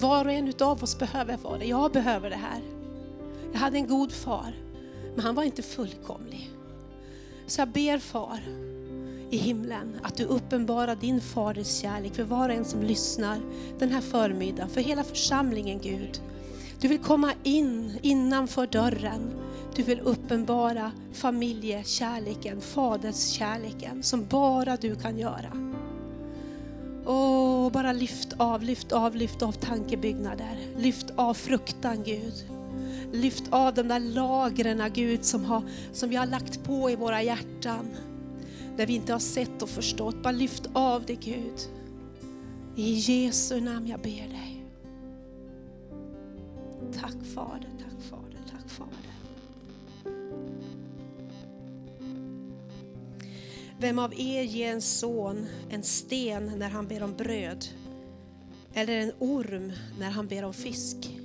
Var 0.00 0.24
och 0.24 0.32
en 0.32 0.52
av 0.60 0.82
oss 0.82 0.98
behöver 0.98 1.36
vara 1.36 1.58
det. 1.58 1.66
Jag 1.66 1.92
behöver 1.92 2.30
det 2.30 2.36
här. 2.36 2.60
Jag 3.52 3.58
hade 3.58 3.78
en 3.78 3.86
god 3.86 4.12
far, 4.12 4.54
men 5.14 5.24
han 5.24 5.34
var 5.34 5.42
inte 5.42 5.62
fullkomlig. 5.62 6.50
Så 7.46 7.60
jag 7.60 7.68
ber 7.68 7.98
far 7.98 8.40
i 9.30 9.36
himlen 9.36 10.00
att 10.02 10.16
du 10.16 10.24
uppenbarar 10.24 10.96
din 10.96 11.20
faders 11.20 11.80
kärlek 11.80 12.14
för 12.14 12.24
var 12.24 12.48
och 12.48 12.54
en 12.54 12.64
som 12.64 12.82
lyssnar 12.82 13.40
den 13.78 13.90
här 13.90 14.00
förmiddagen, 14.00 14.68
för 14.68 14.80
hela 14.80 15.04
församlingen 15.04 15.80
Gud. 15.80 16.20
Du 16.80 16.88
vill 16.88 16.98
komma 16.98 17.32
in 17.42 17.98
innanför 18.02 18.66
dörren 18.66 19.32
du 19.76 19.82
vill 19.82 20.00
uppenbara 20.00 20.92
familjekärleken, 21.12 22.60
faderskärleken 22.60 24.02
som 24.02 24.26
bara 24.26 24.76
du 24.76 24.94
kan 24.94 25.18
göra. 25.18 25.52
Åh, 27.06 27.72
bara 27.72 27.92
lyft 27.92 28.32
av, 28.36 28.62
lyft 28.62 28.92
av, 28.92 29.16
lyft 29.16 29.42
av 29.42 29.52
tankebyggnader. 29.52 30.58
Lyft 30.76 31.06
av 31.16 31.34
fruktan 31.34 32.02
Gud. 32.04 32.34
Lyft 33.12 33.44
av 33.50 33.74
de 33.74 33.88
där 33.88 34.00
lagren 34.00 34.82
Gud 34.94 35.24
som, 35.24 35.44
har, 35.44 35.62
som 35.92 36.08
vi 36.08 36.16
har 36.16 36.26
lagt 36.26 36.64
på 36.64 36.90
i 36.90 36.96
våra 36.96 37.22
hjärtan. 37.22 37.86
Där 38.76 38.86
vi 38.86 38.94
inte 38.94 39.12
har 39.12 39.20
sett 39.20 39.62
och 39.62 39.68
förstått. 39.68 40.22
Bara 40.22 40.32
lyft 40.32 40.70
av 40.72 41.04
det 41.06 41.14
Gud. 41.14 41.68
I 42.76 42.92
Jesu 42.92 43.60
namn 43.60 43.86
jag 43.86 44.00
ber 44.00 44.28
dig. 44.28 44.64
Tack 46.92 47.24
Fader, 47.34 47.70
tack 47.78 48.02
Fader, 48.10 48.38
tack 48.50 48.70
Fader. 48.70 48.96
Vem 53.78 53.98
av 53.98 54.14
er 54.14 54.42
ger 54.42 54.72
en 54.72 54.82
son 54.82 55.46
en 55.70 55.82
sten 55.82 56.52
när 56.58 56.68
han 56.68 56.86
ber 56.86 57.02
om 57.02 57.14
bröd? 57.14 57.64
Eller 58.74 59.00
en 59.00 59.12
orm 59.18 59.72
när 59.98 60.10
han 60.10 60.26
ber 60.26 60.44
om 60.44 60.54
fisk? 60.54 61.18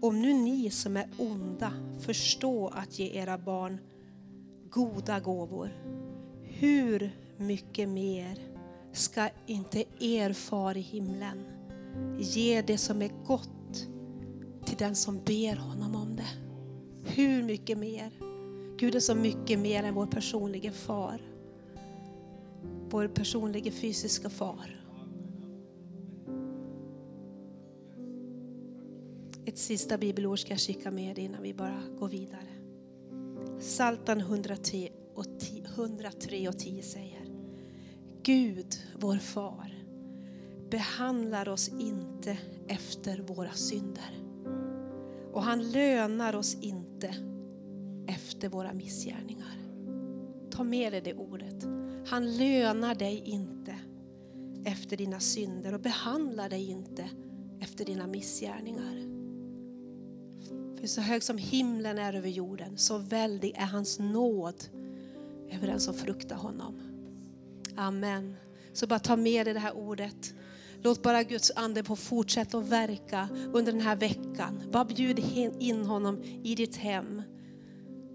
Om 0.00 0.22
nu 0.22 0.34
ni 0.34 0.70
som 0.70 0.96
är 0.96 1.08
onda 1.18 1.72
förstår 1.98 2.72
att 2.76 2.98
ge 2.98 3.10
era 3.18 3.38
barn 3.38 3.78
goda 4.70 5.20
gåvor, 5.20 5.70
hur 6.60 7.10
mycket 7.36 7.88
mer 7.88 8.38
ska 8.92 9.28
inte 9.46 9.84
er 10.00 10.32
far 10.32 10.76
i 10.76 10.80
himlen 10.80 11.44
ge 12.18 12.62
det 12.62 12.78
som 12.78 13.02
är 13.02 13.10
gott 13.26 13.86
till 14.64 14.76
den 14.76 14.96
som 14.96 15.20
ber 15.24 15.56
honom 15.56 15.94
om 15.94 16.16
det? 16.16 16.28
Hur 17.04 17.42
mycket 17.42 17.78
mer? 17.78 18.10
Gud 18.78 18.94
är 18.94 19.00
så 19.00 19.14
mycket 19.14 19.58
mer 19.58 19.82
än 19.82 19.94
vår 19.94 20.06
personliga 20.06 20.72
far. 20.72 21.20
Vår 22.90 23.08
personliga 23.08 23.72
fysiska 23.72 24.30
far. 24.30 24.80
Ett 29.44 29.58
sista 29.58 29.98
bibelord 29.98 30.38
ska 30.38 30.50
jag 30.50 30.60
skicka 30.60 30.90
med 30.90 31.18
innan 31.18 31.42
vi 31.42 31.54
bara 31.54 31.82
går 31.98 32.08
vidare. 32.08 32.48
Saltan 33.60 34.20
110, 34.20 34.88
och 35.20 35.26
103 35.64 36.48
och 36.48 36.58
10 36.58 36.82
säger 36.82 37.26
Gud, 38.22 38.66
vår 39.00 39.16
far, 39.16 39.84
behandlar 40.70 41.48
oss 41.48 41.68
inte 41.68 42.38
efter 42.68 43.18
våra 43.18 43.52
synder. 43.52 44.18
Och 45.32 45.42
han 45.42 45.70
lönar 45.70 46.36
oss 46.36 46.56
inte 46.60 47.14
efter 48.06 48.48
våra 48.48 48.72
missgärningar. 48.72 49.56
Ta 50.50 50.64
med 50.64 50.92
dig 50.92 51.00
det 51.00 51.14
ordet. 51.14 51.64
Han 52.06 52.36
lönar 52.36 52.94
dig 52.94 53.22
inte 53.24 53.74
efter 54.64 54.96
dina 54.96 55.20
synder 55.20 55.74
och 55.74 55.80
behandlar 55.80 56.48
dig 56.48 56.70
inte 56.70 57.10
efter 57.60 57.84
dina 57.84 58.06
missgärningar. 58.06 59.10
För 60.80 60.86
så 60.86 61.00
hög 61.00 61.22
som 61.22 61.38
himlen 61.38 61.98
är 61.98 62.14
över 62.14 62.28
jorden, 62.28 62.78
så 62.78 62.98
väldig 62.98 63.52
är 63.56 63.66
hans 63.66 63.98
nåd 63.98 64.64
över 65.52 65.66
den 65.66 65.80
som 65.80 65.94
fruktar 65.94 66.36
honom. 66.36 66.80
Amen. 67.76 68.36
Så 68.72 68.86
bara 68.86 68.98
ta 68.98 69.16
med 69.16 69.46
dig 69.46 69.54
det 69.54 69.60
här 69.60 69.76
ordet. 69.76 70.34
Låt 70.82 71.02
bara 71.02 71.22
Guds 71.22 71.52
ande 71.56 71.84
få 71.84 71.96
fortsätta 71.96 72.58
att 72.58 72.68
verka 72.68 73.28
under 73.52 73.72
den 73.72 73.80
här 73.80 73.96
veckan. 73.96 74.62
Bara 74.72 74.84
bjud 74.84 75.18
in 75.58 75.84
honom 75.84 76.22
i 76.22 76.54
ditt 76.54 76.76
hem. 76.76 77.22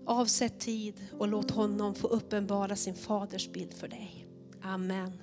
Avsätt 0.05 0.59
tid 0.59 0.93
och 1.11 1.27
låt 1.27 1.51
honom 1.51 1.95
få 1.95 2.07
uppenbara 2.07 2.75
sin 2.75 2.95
faders 2.95 3.51
bild 3.51 3.73
för 3.73 3.88
dig. 3.88 4.27
Amen. 4.61 5.21